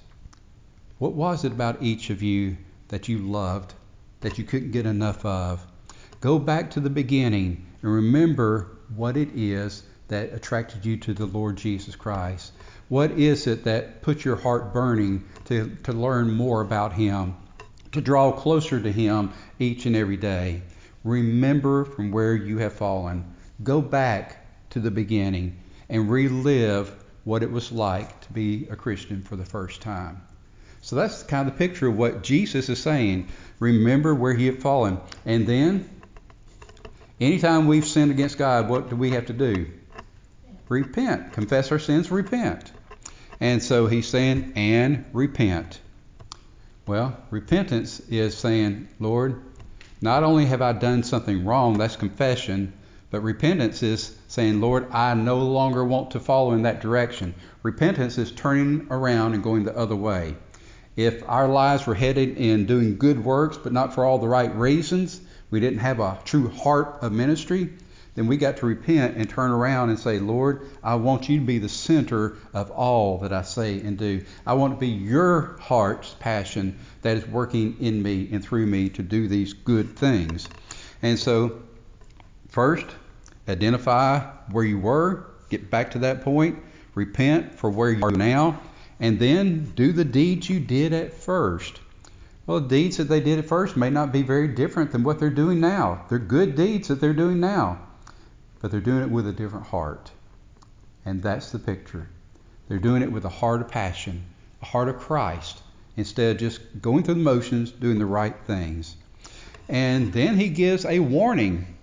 What 0.99 1.13
was 1.13 1.43
it 1.43 1.51
about 1.51 1.81
each 1.81 2.11
of 2.11 2.21
you 2.21 2.57
that 2.89 3.07
you 3.07 3.17
loved, 3.17 3.73
that 4.19 4.37
you 4.37 4.43
couldn't 4.43 4.69
get 4.69 4.85
enough 4.85 5.25
of? 5.25 5.65
Go 6.21 6.37
back 6.37 6.69
to 6.71 6.79
the 6.79 6.91
beginning 6.91 7.65
and 7.81 7.91
remember 7.91 8.77
what 8.95 9.17
it 9.17 9.29
is 9.33 9.81
that 10.09 10.33
attracted 10.33 10.85
you 10.85 10.97
to 10.97 11.15
the 11.15 11.25
Lord 11.25 11.57
Jesus 11.57 11.95
Christ. 11.95 12.51
What 12.89 13.09
is 13.09 13.47
it 13.47 13.63
that 13.63 14.03
puts 14.03 14.23
your 14.23 14.35
heart 14.35 14.71
burning 14.71 15.25
to, 15.45 15.75
to 15.85 15.93
learn 15.93 16.29
more 16.29 16.61
about 16.61 16.93
Him, 16.93 17.35
to 17.93 18.01
draw 18.01 18.31
closer 18.31 18.79
to 18.79 18.91
Him 18.91 19.33
each 19.57 19.87
and 19.87 19.95
every 19.95 20.17
day? 20.17 20.61
Remember 21.07 21.85
from 21.85 22.11
where 22.11 22.35
you 22.35 22.57
have 22.57 22.73
fallen. 22.73 23.33
Go 23.63 23.81
back 23.81 24.45
to 24.71 24.81
the 24.81 24.91
beginning 24.91 25.57
and 25.87 26.11
relive 26.11 26.93
what 27.23 27.43
it 27.43 27.51
was 27.51 27.71
like 27.71 28.19
to 28.21 28.33
be 28.33 28.67
a 28.69 28.75
Christian 28.75 29.21
for 29.21 29.37
the 29.37 29.45
first 29.45 29.81
time. 29.81 30.21
So 30.81 30.97
that's 30.97 31.23
kind 31.23 31.47
of 31.47 31.53
the 31.53 31.57
picture 31.57 31.87
of 31.87 31.97
what 31.97 32.23
Jesus 32.23 32.67
is 32.67 32.81
saying. 32.81 33.29
Remember 33.59 34.13
where 34.13 34.33
he 34.33 34.47
had 34.47 34.61
fallen. 34.61 34.99
And 35.25 35.47
then, 35.47 35.89
anytime 37.21 37.67
we've 37.67 37.87
sinned 37.87 38.11
against 38.11 38.37
God, 38.37 38.67
what 38.67 38.89
do 38.89 38.97
we 38.97 39.11
have 39.11 39.27
to 39.27 39.33
do? 39.33 39.67
Repent. 40.67 41.31
Confess 41.31 41.71
our 41.71 41.79
sins, 41.79 42.11
repent. 42.11 42.69
And 43.39 43.63
so 43.63 43.87
he's 43.87 44.09
saying, 44.09 44.53
and 44.57 45.05
repent. 45.13 45.79
Well, 46.85 47.17
repentance 47.29 48.01
is 48.09 48.37
saying, 48.37 48.89
Lord, 48.99 49.41
not 50.01 50.23
only 50.23 50.45
have 50.45 50.61
I 50.61 50.73
done 50.73 51.03
something 51.03 51.45
wrong, 51.45 51.77
that's 51.77 51.95
confession, 51.95 52.73
but 53.09 53.21
repentance 53.21 53.81
is 53.83 54.15
saying, 54.27 54.59
Lord, 54.61 54.91
I 54.91 55.13
no 55.13 55.37
longer 55.39 55.83
want 55.83 56.11
to 56.11 56.19
follow 56.19 56.51
in 56.51 56.63
that 56.63 56.81
direction. 56.81 57.33
Repentance 57.63 58.17
is 58.17 58.31
turning 58.31 58.87
around 58.91 59.33
and 59.33 59.43
going 59.43 59.63
the 59.63 59.77
other 59.77 59.95
way. 59.95 60.35
If 60.95 61.23
our 61.27 61.47
lives 61.47 61.85
were 61.87 61.95
headed 61.95 62.37
in 62.37 62.65
doing 62.65 62.97
good 62.97 63.23
works, 63.23 63.57
but 63.57 63.71
not 63.71 63.93
for 63.93 64.03
all 64.03 64.19
the 64.19 64.27
right 64.27 64.53
reasons, 64.55 65.21
we 65.49 65.59
didn't 65.59 65.79
have 65.79 65.99
a 65.99 66.19
true 66.25 66.49
heart 66.49 66.99
of 67.01 67.11
ministry, 67.11 67.69
then 68.17 68.25
we 68.25 68.35
got 68.35 68.57
to 68.57 68.65
repent 68.65 69.15
and 69.15 69.29
turn 69.29 69.51
around 69.51 69.91
and 69.91 69.99
say, 69.99 70.17
Lord, 70.17 70.67
I 70.83 70.95
want 70.95 71.29
you 71.29 71.39
to 71.39 71.45
be 71.45 71.59
the 71.59 71.69
center 71.69 72.35
of 72.51 72.71
all 72.71 73.19
that 73.19 73.31
I 73.31 73.43
say 73.43 73.79
and 73.79 73.95
do. 73.95 74.25
I 74.43 74.55
want 74.55 74.73
to 74.73 74.79
be 74.79 74.87
your 74.87 75.55
heart's 75.59 76.15
passion 76.15 76.79
that 77.03 77.15
is 77.15 77.27
working 77.27 77.77
in 77.79 78.01
me 78.01 78.27
and 78.31 78.43
through 78.43 78.65
me 78.65 78.89
to 78.89 79.03
do 79.03 79.27
these 79.27 79.53
good 79.53 79.95
things. 79.95 80.49
And 81.03 81.19
so, 81.19 81.61
first, 82.49 82.87
identify 83.47 84.21
where 84.49 84.65
you 84.65 84.79
were, 84.79 85.27
get 85.51 85.69
back 85.69 85.91
to 85.91 85.99
that 85.99 86.23
point, 86.23 86.57
repent 86.95 87.53
for 87.53 87.69
where 87.69 87.91
you 87.91 88.03
are 88.03 88.09
now, 88.09 88.59
and 88.99 89.19
then 89.19 89.65
do 89.75 89.91
the 89.91 90.03
deeds 90.03 90.49
you 90.49 90.59
did 90.59 90.91
at 90.91 91.13
first. 91.13 91.81
Well, 92.47 92.61
the 92.61 92.67
deeds 92.67 92.97
that 92.97 93.09
they 93.09 93.19
did 93.19 93.37
at 93.37 93.45
first 93.45 93.77
may 93.77 93.91
not 93.91 94.11
be 94.11 94.23
very 94.23 94.47
different 94.47 94.91
than 94.91 95.03
what 95.03 95.19
they're 95.19 95.29
doing 95.29 95.59
now. 95.59 96.03
They're 96.09 96.17
good 96.17 96.55
deeds 96.55 96.87
that 96.87 96.99
they're 96.99 97.13
doing 97.13 97.39
now 97.39 97.81
but 98.59 98.71
they're 98.71 98.79
doing 98.79 99.03
it 99.03 99.09
with 99.09 99.27
a 99.27 99.33
different 99.33 99.67
heart. 99.67 100.11
And 101.05 101.21
that's 101.21 101.51
the 101.51 101.59
picture. 101.59 102.07
They're 102.67 102.79
doing 102.79 103.01
it 103.01 103.11
with 103.11 103.25
a 103.25 103.29
heart 103.29 103.61
of 103.61 103.69
passion, 103.69 104.23
a 104.61 104.65
heart 104.65 104.89
of 104.89 104.97
Christ, 104.97 105.61
instead 105.95 106.35
of 106.35 106.39
just 106.39 106.59
going 106.81 107.03
through 107.03 107.15
the 107.15 107.21
motions, 107.21 107.71
doing 107.71 107.99
the 107.99 108.05
right 108.05 108.35
things. 108.45 108.95
And 109.69 110.11
then 110.11 110.37
he 110.37 110.49
gives 110.49 110.85
a 110.85 110.99
warning. 110.99 111.77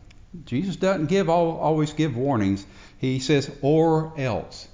Jesus 0.45 0.77
doesn't 0.77 1.07
give 1.07 1.29
always 1.29 1.93
give 1.93 2.17
warnings. 2.17 2.67
He 2.99 3.19
says, 3.19 3.51
or 3.63 4.13
else. 4.17 4.69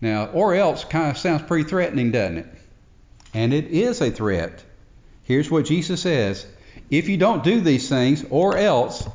Now, 0.00 0.26
or 0.26 0.54
else 0.54 0.84
kind 0.84 1.10
of 1.10 1.18
sounds 1.18 1.42
pretty 1.42 1.68
threatening, 1.68 2.12
doesn't 2.12 2.38
it? 2.38 2.46
And 3.34 3.52
it 3.52 3.66
is 3.66 4.00
a 4.00 4.10
threat. 4.10 4.62
Here's 5.22 5.50
what 5.50 5.66
Jesus 5.66 6.02
says 6.02 6.46
If 6.90 7.08
you 7.08 7.16
don't 7.16 7.44
do 7.44 7.60
these 7.60 7.88
things, 7.88 8.24
or 8.30 8.56
else, 8.56 9.08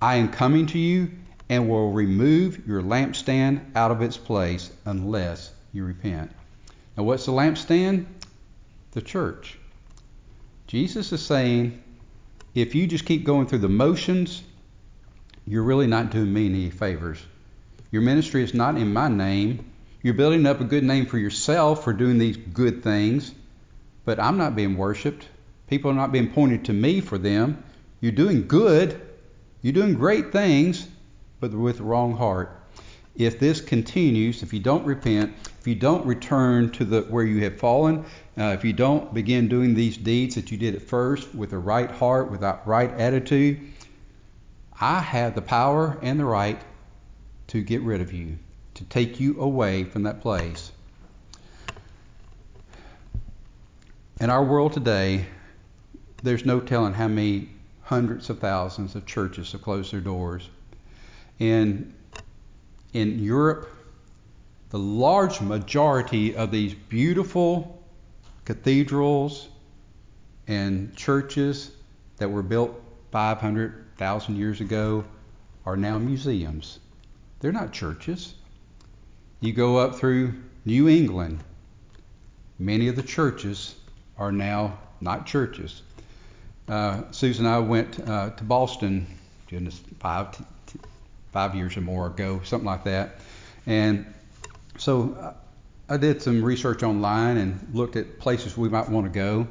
I 0.00 0.16
am 0.16 0.30
coming 0.30 0.66
to 0.68 0.78
you 0.78 1.10
and 1.48 1.68
will 1.68 1.92
remove 1.92 2.66
your 2.66 2.82
lampstand 2.82 3.60
out 3.76 3.90
of 3.90 4.02
its 4.02 4.16
place 4.16 4.70
unless 4.84 5.50
you 5.72 5.84
repent. 5.84 6.32
Now, 6.96 7.04
what's 7.04 7.26
the 7.26 7.32
lampstand? 7.32 8.06
The 8.92 9.02
church. 9.02 9.58
Jesus 10.66 11.12
is 11.12 11.24
saying 11.24 11.82
if 12.54 12.74
you 12.74 12.86
just 12.86 13.04
keep 13.04 13.24
going 13.24 13.46
through 13.46 13.58
the 13.58 13.68
motions, 13.68 14.42
you're 15.46 15.62
really 15.62 15.86
not 15.86 16.10
doing 16.10 16.32
me 16.32 16.46
any 16.46 16.70
favors. 16.70 17.22
Your 17.92 18.02
ministry 18.02 18.42
is 18.42 18.54
not 18.54 18.76
in 18.76 18.92
my 18.92 19.08
name. 19.08 19.70
You're 20.02 20.14
building 20.14 20.46
up 20.46 20.60
a 20.60 20.64
good 20.64 20.82
name 20.82 21.06
for 21.06 21.18
yourself 21.18 21.84
for 21.84 21.92
doing 21.92 22.18
these 22.18 22.36
good 22.36 22.82
things, 22.82 23.32
but 24.04 24.18
I'm 24.18 24.38
not 24.38 24.56
being 24.56 24.76
worshiped. 24.76 25.28
People 25.68 25.90
are 25.90 25.94
not 25.94 26.12
being 26.12 26.32
pointed 26.32 26.64
to 26.64 26.72
me 26.72 27.00
for 27.00 27.18
them. 27.18 27.62
You're 28.00 28.12
doing 28.12 28.48
good. 28.48 29.00
You're 29.62 29.72
doing 29.72 29.94
great 29.94 30.32
things, 30.32 30.88
but 31.40 31.52
with 31.52 31.80
wrong 31.80 32.16
heart. 32.16 32.60
If 33.14 33.38
this 33.38 33.60
continues, 33.60 34.42
if 34.42 34.52
you 34.52 34.60
don't 34.60 34.84
repent, 34.84 35.32
if 35.58 35.66
you 35.66 35.74
don't 35.74 36.04
return 36.06 36.70
to 36.72 36.84
the 36.84 37.02
where 37.02 37.24
you 37.24 37.42
have 37.44 37.58
fallen, 37.58 38.04
uh, 38.38 38.54
if 38.58 38.64
you 38.64 38.72
don't 38.72 39.14
begin 39.14 39.48
doing 39.48 39.74
these 39.74 39.96
deeds 39.96 40.34
that 40.34 40.50
you 40.50 40.58
did 40.58 40.74
at 40.74 40.82
first 40.82 41.34
with 41.34 41.50
the 41.50 41.58
right 41.58 41.90
heart, 41.90 42.30
with 42.30 42.40
the 42.40 42.58
right 42.66 42.90
attitude, 42.92 43.58
I 44.78 45.00
have 45.00 45.34
the 45.34 45.42
power 45.42 45.98
and 46.02 46.20
the 46.20 46.26
right 46.26 46.60
to 47.48 47.62
get 47.62 47.80
rid 47.82 48.00
of 48.00 48.12
you, 48.12 48.38
to 48.74 48.84
take 48.84 49.18
you 49.18 49.40
away 49.40 49.84
from 49.84 50.02
that 50.02 50.20
place. 50.20 50.70
In 54.20 54.30
our 54.30 54.44
world 54.44 54.72
today, 54.72 55.26
there's 56.22 56.44
no 56.44 56.60
telling 56.60 56.94
how 56.94 57.08
many 57.08 57.48
hundreds 57.82 58.28
of 58.30 58.38
thousands 58.38 58.94
of 58.94 59.06
churches 59.06 59.52
have 59.52 59.62
closed 59.62 59.92
their 59.92 60.00
doors. 60.00 60.48
In, 61.38 61.94
in 62.92 63.18
Europe, 63.18 63.70
the 64.70 64.78
large 64.78 65.40
majority 65.40 66.34
of 66.34 66.50
these 66.50 66.74
beautiful 66.74 67.82
cathedrals 68.44 69.48
and 70.46 70.94
churches 70.96 71.72
that 72.18 72.30
were 72.30 72.42
built 72.42 72.80
500,000 73.10 74.36
years 74.36 74.60
ago 74.60 75.04
are 75.64 75.76
now 75.76 75.98
museums. 75.98 76.78
They're 77.40 77.52
not 77.52 77.72
churches. 77.72 78.34
You 79.40 79.52
go 79.52 79.76
up 79.76 79.96
through 79.96 80.34
New 80.64 80.88
England, 80.88 81.44
many 82.58 82.88
of 82.88 82.96
the 82.96 83.02
churches 83.02 83.76
are 84.18 84.32
now 84.32 84.78
not 85.00 85.26
churches. 85.26 85.82
Uh, 86.68 87.02
Susan 87.10 87.46
and 87.46 87.54
I 87.54 87.58
went 87.58 88.00
uh, 88.08 88.30
to 88.30 88.44
Boston, 88.44 89.06
goodness, 89.48 89.80
five, 90.00 90.44
five 91.36 91.54
years 91.54 91.76
or 91.76 91.82
more 91.82 92.06
ago, 92.06 92.40
something 92.44 92.64
like 92.64 92.84
that. 92.84 93.16
And 93.66 94.06
so 94.78 95.14
uh, 95.20 95.34
I 95.86 95.98
did 95.98 96.22
some 96.22 96.42
research 96.42 96.82
online 96.82 97.36
and 97.36 97.74
looked 97.74 97.96
at 97.96 98.18
places 98.18 98.56
we 98.56 98.70
might 98.70 98.88
want 98.88 99.04
to 99.04 99.12
go. 99.12 99.46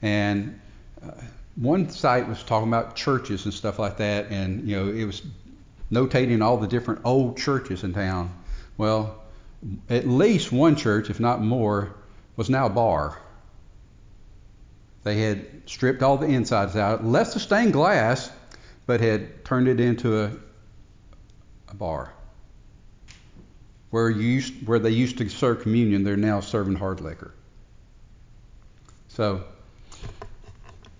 And 0.00 0.58
uh, 1.02 1.10
one 1.56 1.90
site 1.90 2.26
was 2.26 2.42
talking 2.42 2.68
about 2.68 2.96
churches 2.96 3.44
and 3.44 3.52
stuff 3.52 3.78
like 3.78 3.98
that, 3.98 4.30
and 4.30 4.66
you 4.66 4.76
know 4.76 4.88
it 4.88 5.04
was 5.04 5.20
notating 5.92 6.42
all 6.42 6.56
the 6.56 6.66
different 6.66 7.02
old 7.04 7.36
churches 7.36 7.84
in 7.84 7.92
town. 7.92 8.32
Well, 8.78 9.22
at 9.90 10.08
least 10.08 10.52
one 10.52 10.74
church, 10.74 11.10
if 11.10 11.20
not 11.20 11.42
more, 11.42 11.96
was 12.36 12.48
now 12.48 12.64
a 12.64 12.70
bar. 12.70 13.18
They 15.04 15.20
had 15.20 15.44
stripped 15.66 16.02
all 16.02 16.16
the 16.16 16.28
insides 16.28 16.76
out, 16.76 17.04
left 17.04 17.34
the 17.34 17.40
stained 17.40 17.74
glass, 17.74 18.30
but 18.86 19.02
had 19.02 19.44
turned 19.44 19.68
it 19.68 19.80
into 19.80 20.22
a, 20.22 20.30
a 21.68 21.74
bar. 21.74 22.12
where, 23.90 24.10
used, 24.10 24.66
where 24.66 24.78
they 24.78 24.90
used 24.90 25.18
to 25.18 25.28
serve 25.28 25.62
communion, 25.62 26.04
they're 26.04 26.16
now 26.16 26.40
serving 26.40 26.74
hard 26.74 27.00
liquor. 27.00 27.32
So 29.08 29.44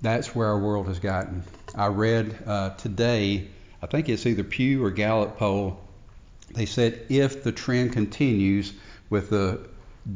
that's 0.01 0.35
where 0.35 0.49
our 0.49 0.59
world 0.59 0.87
has 0.87 0.99
gotten. 0.99 1.43
I 1.75 1.87
read 1.89 2.39
uh, 2.47 2.71
today, 2.71 3.49
I 3.83 3.87
think 3.87 4.09
it's 4.09 4.25
either 4.25 4.45
Pew 4.45 4.85
or 4.85 4.91
Gallup 4.91 5.37
poll, 5.37 5.81
they 6.53 6.67
said 6.67 7.07
if 7.09 7.43
the 7.43 7.53
trend 7.53 7.93
continues 7.93 8.73
with 9.11 9.31
the 9.31 9.61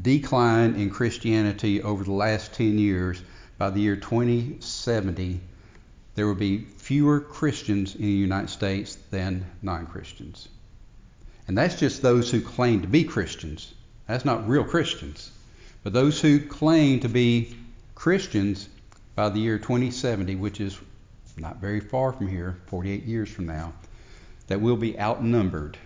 decline 0.03 0.77
in 0.77 0.91
Christianity 0.91 1.83
over 1.83 2.05
the 2.05 2.13
last 2.13 2.55
10 2.55 2.79
years, 2.79 3.21
by 3.59 3.69
the 3.69 3.81
year 3.81 3.97
2070, 3.97 5.41
there 6.15 6.27
will 6.27 6.35
be 6.35 6.67
fewer 6.91 7.21
Christians 7.21 7.95
in 7.95 8.03
the 8.03 8.09
United 8.09 8.51
States 8.51 8.97
than 9.13 9.47
non 9.63 9.87
Christians. 9.87 10.49
And 11.47 11.57
that's 11.57 11.79
just 11.79 12.03
those 12.03 12.33
who 12.33 12.41
claim 12.41 12.83
to 12.83 12.89
be 12.89 13.05
Christians. 13.05 13.73
That's 14.09 14.25
not 14.25 14.49
real 14.49 14.65
Christians. 14.65 15.31
But 15.85 15.93
those 15.93 16.21
who 16.21 16.41
claim 16.41 16.99
to 17.01 17.09
be 17.09 17.57
Christians 17.95 18.69
by 19.15 19.29
the 19.29 19.39
year 19.39 19.57
2070, 19.57 20.35
which 20.35 20.61
is 20.61 20.77
not 21.37 21.59
very 21.61 21.79
far 21.79 22.13
from 22.13 22.27
here, 22.27 22.57
48 22.67 23.05
years 23.05 23.29
from 23.29 23.47
now, 23.47 23.73
that 24.49 24.61
will 24.61 24.77
be 24.77 24.99
outnumbered 24.99 25.79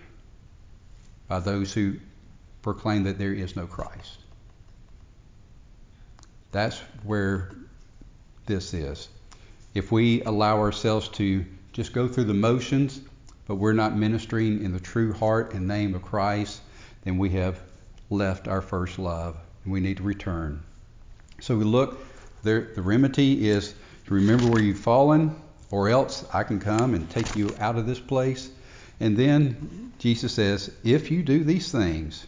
by 1.27 1.39
those 1.39 1.71
who 1.71 1.97
proclaim 2.63 3.03
that 3.03 3.19
there 3.19 3.31
is 3.31 3.55
no 3.55 3.67
Christ. 3.67 4.17
That's 6.51 6.79
where 7.03 7.51
this 8.47 8.73
is. 8.73 9.07
If 9.75 9.91
we 9.91 10.21
allow 10.23 10.57
ourselves 10.57 11.09
to 11.09 11.45
just 11.73 11.91
go 11.91 12.07
through 12.07 12.23
the 12.23 12.33
motions, 12.33 13.01
but 13.45 13.55
we're 13.55 13.73
not 13.73 13.97
ministering 13.97 14.63
in 14.63 14.71
the 14.71 14.79
true 14.79 15.11
heart 15.11 15.53
and 15.53 15.67
name 15.67 15.93
of 15.93 16.01
Christ, 16.01 16.61
then 17.03 17.17
we 17.17 17.31
have 17.31 17.59
left 18.09 18.47
our 18.47 18.61
first 18.61 18.97
love 18.97 19.37
and 19.63 19.73
we 19.73 19.81
need 19.81 19.97
to 19.97 20.03
return. 20.03 20.63
So 21.41 21.57
we 21.57 21.65
look, 21.65 21.99
there, 22.43 22.71
the 22.73 22.81
remedy 22.81 23.49
is 23.49 23.75
to 24.07 24.13
remember 24.13 24.47
where 24.47 24.61
you've 24.61 24.79
fallen, 24.79 25.35
or 25.71 25.89
else 25.89 26.23
I 26.33 26.43
can 26.43 26.59
come 26.59 26.93
and 26.93 27.09
take 27.09 27.35
you 27.35 27.53
out 27.59 27.77
of 27.77 27.85
this 27.85 27.99
place. 27.99 28.49
And 29.01 29.17
then 29.17 29.91
Jesus 29.99 30.31
says, 30.31 30.71
If 30.85 31.11
you 31.11 31.21
do 31.21 31.43
these 31.43 31.69
things, 31.69 32.25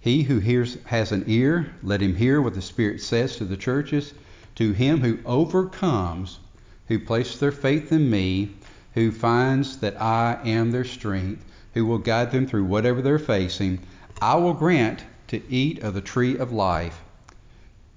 he 0.00 0.22
who 0.22 0.40
hears 0.40 0.78
has 0.86 1.12
an 1.12 1.24
ear, 1.28 1.72
let 1.84 2.00
him 2.00 2.16
hear 2.16 2.42
what 2.42 2.54
the 2.54 2.62
Spirit 2.62 3.00
says 3.00 3.36
to 3.36 3.44
the 3.44 3.56
churches. 3.56 4.12
To 4.56 4.72
him 4.72 5.00
who 5.00 5.18
overcomes, 5.24 6.38
who 6.88 6.98
places 6.98 7.40
their 7.40 7.52
faith 7.52 7.92
in 7.92 8.10
me, 8.10 8.54
who 8.94 9.10
finds 9.10 9.78
that 9.78 10.00
I 10.00 10.38
am 10.44 10.70
their 10.70 10.84
strength, 10.84 11.44
who 11.74 11.86
will 11.86 11.98
guide 11.98 12.30
them 12.30 12.46
through 12.46 12.64
whatever 12.64 13.00
they're 13.00 13.18
facing, 13.18 13.80
I 14.20 14.36
will 14.36 14.52
grant 14.52 15.02
to 15.28 15.42
eat 15.50 15.82
of 15.82 15.94
the 15.94 16.00
tree 16.00 16.36
of 16.36 16.52
life, 16.52 17.00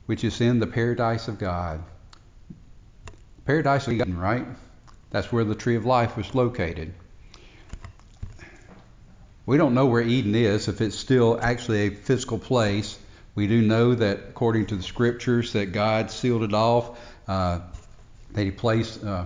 which 0.06 0.24
is 0.24 0.40
in 0.40 0.60
the 0.60 0.68
paradise 0.68 1.28
of 1.28 1.38
God. 1.38 1.84
Paradise 3.46 3.88
of 3.88 3.98
God, 3.98 4.14
right? 4.16 4.46
That's 5.12 5.32
where 5.32 5.44
the 5.44 5.56
tree 5.56 5.76
of 5.76 5.86
life 5.86 6.16
was 6.16 6.34
located. 6.34 6.94
We 9.46 9.58
don't 9.58 9.76
know 9.76 9.86
where 9.86 10.02
Eden 10.02 10.34
is, 10.34 10.68
if 10.68 10.82
it's 10.82 10.98
still 10.98 11.40
actually 11.40 11.82
a 11.82 11.90
physical 11.90 12.40
place. 12.40 12.98
We 13.36 13.48
do 13.48 13.62
know 13.62 13.96
that 13.96 14.20
according 14.30 14.68
to 14.68 14.76
the 14.76 14.84
scriptures 14.84 15.54
that 15.54 15.74
God 15.74 16.10
sealed 16.10 16.44
it 16.44 16.54
off, 16.54 16.98
uh, 17.28 17.60
that 18.32 18.44
He 18.44 18.52
placed 18.52 19.04
uh, 19.04 19.26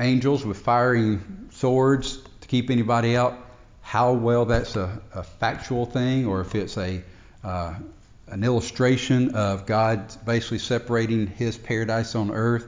angels 0.00 0.44
with 0.44 0.58
firing 0.58 1.48
swords 1.52 2.18
to 2.40 2.48
keep 2.48 2.70
anybody 2.70 3.16
out. 3.16 3.38
How 3.82 4.14
well 4.14 4.46
that's 4.46 4.76
a, 4.76 5.00
a 5.14 5.22
factual 5.22 5.84
thing, 5.84 6.26
or 6.26 6.40
if 6.40 6.54
it's 6.54 6.76
a 6.78 7.02
uh, 7.42 7.74
an 8.28 8.42
illustration 8.42 9.34
of 9.34 9.66
God 9.66 10.14
basically 10.24 10.58
separating 10.58 11.26
His 11.26 11.58
paradise 11.58 12.14
on 12.14 12.30
earth, 12.30 12.64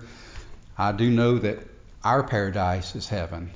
I 0.76 0.92
do 0.92 1.10
know 1.10 1.38
that 1.38 1.58
our 2.04 2.22
paradise 2.22 2.94
is 2.94 3.08
heaven 3.08 3.50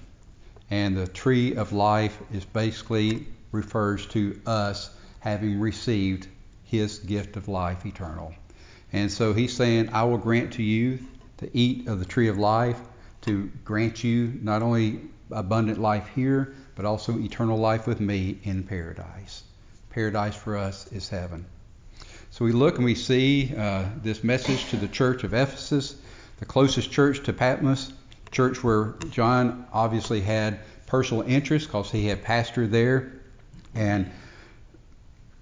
and 0.71 0.97
the 0.97 1.07
tree 1.07 1.55
of 1.57 1.73
life 1.73 2.19
is 2.33 2.45
basically 2.45 3.27
refers 3.53 4.07
to 4.07 4.41
us 4.47 4.91
having 5.21 5.61
received 5.61 6.27
his 6.65 6.99
gift 6.99 7.37
of 7.37 7.49
life 7.49 7.87
eternal. 7.87 8.35
And 8.93 9.11
so 9.11 9.33
he's 9.33 9.55
saying, 9.55 9.91
I 9.93 10.05
will 10.05 10.19
grant 10.19 10.55
to 10.55 10.63
you 10.63 10.99
to 11.39 11.49
eat 11.57 11.87
of 11.87 11.99
the 11.99 12.05
tree 12.05 12.29
of 12.29 12.39
life, 12.39 12.79
to 13.23 13.51
grant 13.65 14.03
you 14.03 14.39
not 14.43 14.63
only 14.63 15.01
abundant 15.31 15.81
life 15.81 16.09
here, 16.15 16.55
but 16.75 16.85
also 16.85 17.19
eternal 17.19 17.59
life 17.59 17.87
with 17.87 18.01
me 18.01 18.39
in 18.43 18.63
paradise. 18.65 19.45
Paradise 19.91 20.35
for 20.35 20.57
us 20.57 20.91
is 20.93 21.09
heaven. 21.09 21.45
So 22.31 22.45
we 22.45 22.53
look 22.53 22.77
and 22.77 22.85
we 22.85 22.95
see 22.95 23.53
uh, 23.57 23.85
this 24.03 24.23
message 24.23 24.71
to 24.71 24.77
the 24.77 24.89
church 24.89 25.25
of 25.25 25.35
Ephesus, 25.35 25.97
the 26.39 26.45
closest 26.45 26.91
church 26.91 27.25
to 27.25 27.33
Patmos, 27.33 27.93
church 28.31 28.63
where 28.63 28.95
John 29.11 29.67
obviously 29.73 30.21
had 30.21 30.61
personal 30.87 31.23
interest 31.23 31.67
because 31.67 31.91
he 31.91 32.07
had 32.07 32.25
pastored 32.25 32.71
there. 32.71 33.13
And 33.75 34.11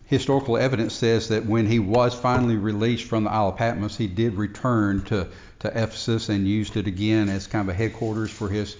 historical 0.08 0.56
evidence 0.56 0.94
says 0.94 1.28
that 1.28 1.44
when 1.44 1.66
he 1.66 1.78
was 1.78 2.14
finally 2.14 2.56
released 2.56 3.04
from 3.04 3.24
the 3.24 3.30
Isle 3.30 3.50
of 3.50 3.56
Patmos, 3.56 3.96
he 3.96 4.06
did 4.06 4.34
return 4.34 5.02
to, 5.04 5.28
to 5.60 5.68
Ephesus 5.68 6.30
and 6.30 6.48
used 6.48 6.76
it 6.78 6.86
again 6.86 7.28
as 7.28 7.46
kind 7.46 7.68
of 7.68 7.74
a 7.74 7.78
headquarters 7.78 8.30
for 8.30 8.48
his 8.48 8.76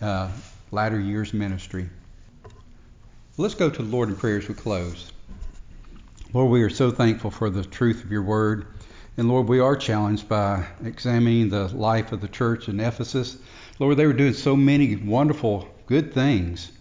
uh, 0.00 0.30
latter 0.70 0.98
years 0.98 1.34
ministry. 1.34 1.88
Let's 3.36 3.54
go 3.54 3.68
to 3.68 3.82
the 3.82 3.88
Lord 3.88 4.08
in 4.08 4.16
prayer 4.16 4.38
as 4.38 4.48
we 4.48 4.54
close. 4.54 5.12
Lord, 6.32 6.50
we 6.50 6.62
are 6.62 6.70
so 6.70 6.90
thankful 6.90 7.30
for 7.30 7.50
the 7.50 7.64
truth 7.64 8.02
of 8.02 8.10
your 8.10 8.22
word. 8.22 8.66
And 9.18 9.28
Lord, 9.28 9.48
we 9.48 9.60
are 9.60 9.76
challenged 9.76 10.28
by 10.30 10.64
examining 10.82 11.50
the 11.50 11.68
life 11.68 12.12
of 12.12 12.22
the 12.22 12.28
church 12.28 12.68
in 12.68 12.80
Ephesus. 12.80 13.36
Lord, 13.78 13.98
they 13.98 14.06
were 14.06 14.14
doing 14.14 14.32
so 14.32 14.56
many 14.56 14.96
wonderful, 14.96 15.68
good 15.86 16.14
things. 16.14 16.72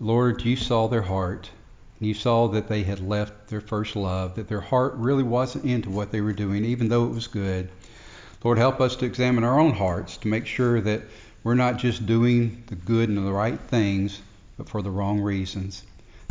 Lord, 0.00 0.42
you 0.42 0.56
saw 0.56 0.88
their 0.88 1.02
heart. 1.02 1.50
You 1.98 2.14
saw 2.14 2.48
that 2.48 2.68
they 2.68 2.82
had 2.82 3.00
left 3.00 3.48
their 3.48 3.60
first 3.60 3.96
love, 3.96 4.34
that 4.34 4.48
their 4.48 4.60
heart 4.60 4.94
really 4.96 5.22
wasn't 5.22 5.64
into 5.64 5.90
what 5.90 6.12
they 6.12 6.20
were 6.20 6.32
doing, 6.32 6.64
even 6.64 6.88
though 6.88 7.04
it 7.04 7.14
was 7.14 7.26
good. 7.26 7.70
Lord, 8.44 8.58
help 8.58 8.80
us 8.80 8.96
to 8.96 9.06
examine 9.06 9.44
our 9.44 9.58
own 9.58 9.72
hearts 9.72 10.16
to 10.18 10.28
make 10.28 10.46
sure 10.46 10.80
that 10.80 11.02
we're 11.42 11.54
not 11.54 11.78
just 11.78 12.06
doing 12.06 12.64
the 12.66 12.74
good 12.74 13.08
and 13.08 13.18
the 13.18 13.32
right 13.32 13.58
things, 13.58 14.20
but 14.58 14.68
for 14.68 14.82
the 14.82 14.90
wrong 14.90 15.20
reasons. 15.20 15.84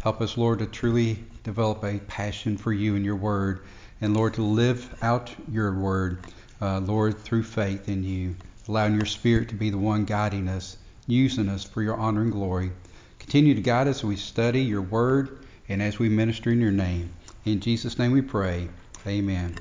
Help 0.04 0.22
us, 0.22 0.38
Lord, 0.38 0.60
to 0.60 0.68
truly 0.68 1.24
develop 1.44 1.84
a 1.84 2.00
passion 2.00 2.58
for 2.58 2.72
you 2.72 2.96
and 2.96 3.04
your 3.04 3.16
word 3.16 3.62
and 4.02 4.14
Lord, 4.14 4.34
to 4.34 4.44
live 4.44 4.94
out 5.02 5.34
your 5.50 5.74
word, 5.74 6.20
uh, 6.62 6.80
Lord, 6.80 7.18
through 7.18 7.44
faith 7.44 7.88
in 7.88 8.04
you, 8.04 8.36
allowing 8.68 8.96
your 8.96 9.06
Spirit 9.06 9.50
to 9.50 9.56
be 9.56 9.70
the 9.70 9.78
one 9.78 10.04
guiding 10.04 10.50
us, 10.50 10.78
using 11.08 11.48
us 11.48 11.64
for 11.64 11.82
your 11.82 11.96
honor 11.96 12.22
and 12.22 12.32
glory. 12.32 12.72
Continue 13.20 13.56
to 13.56 13.62
guide 13.62 13.88
us 13.88 14.00
as 14.00 14.04
we 14.04 14.18
study 14.18 14.62
your 14.62 14.82
word 14.82 15.40
and 15.70 15.82
as 15.82 16.00
we 16.00 16.10
minister 16.10 16.52
in 16.52 16.62
your 16.62 16.72
name. 16.72 17.14
In 17.46 17.60
Jesus' 17.60 18.00
name 18.00 18.12
we 18.12 18.22
pray. 18.22 18.70
Amen. 19.06 19.54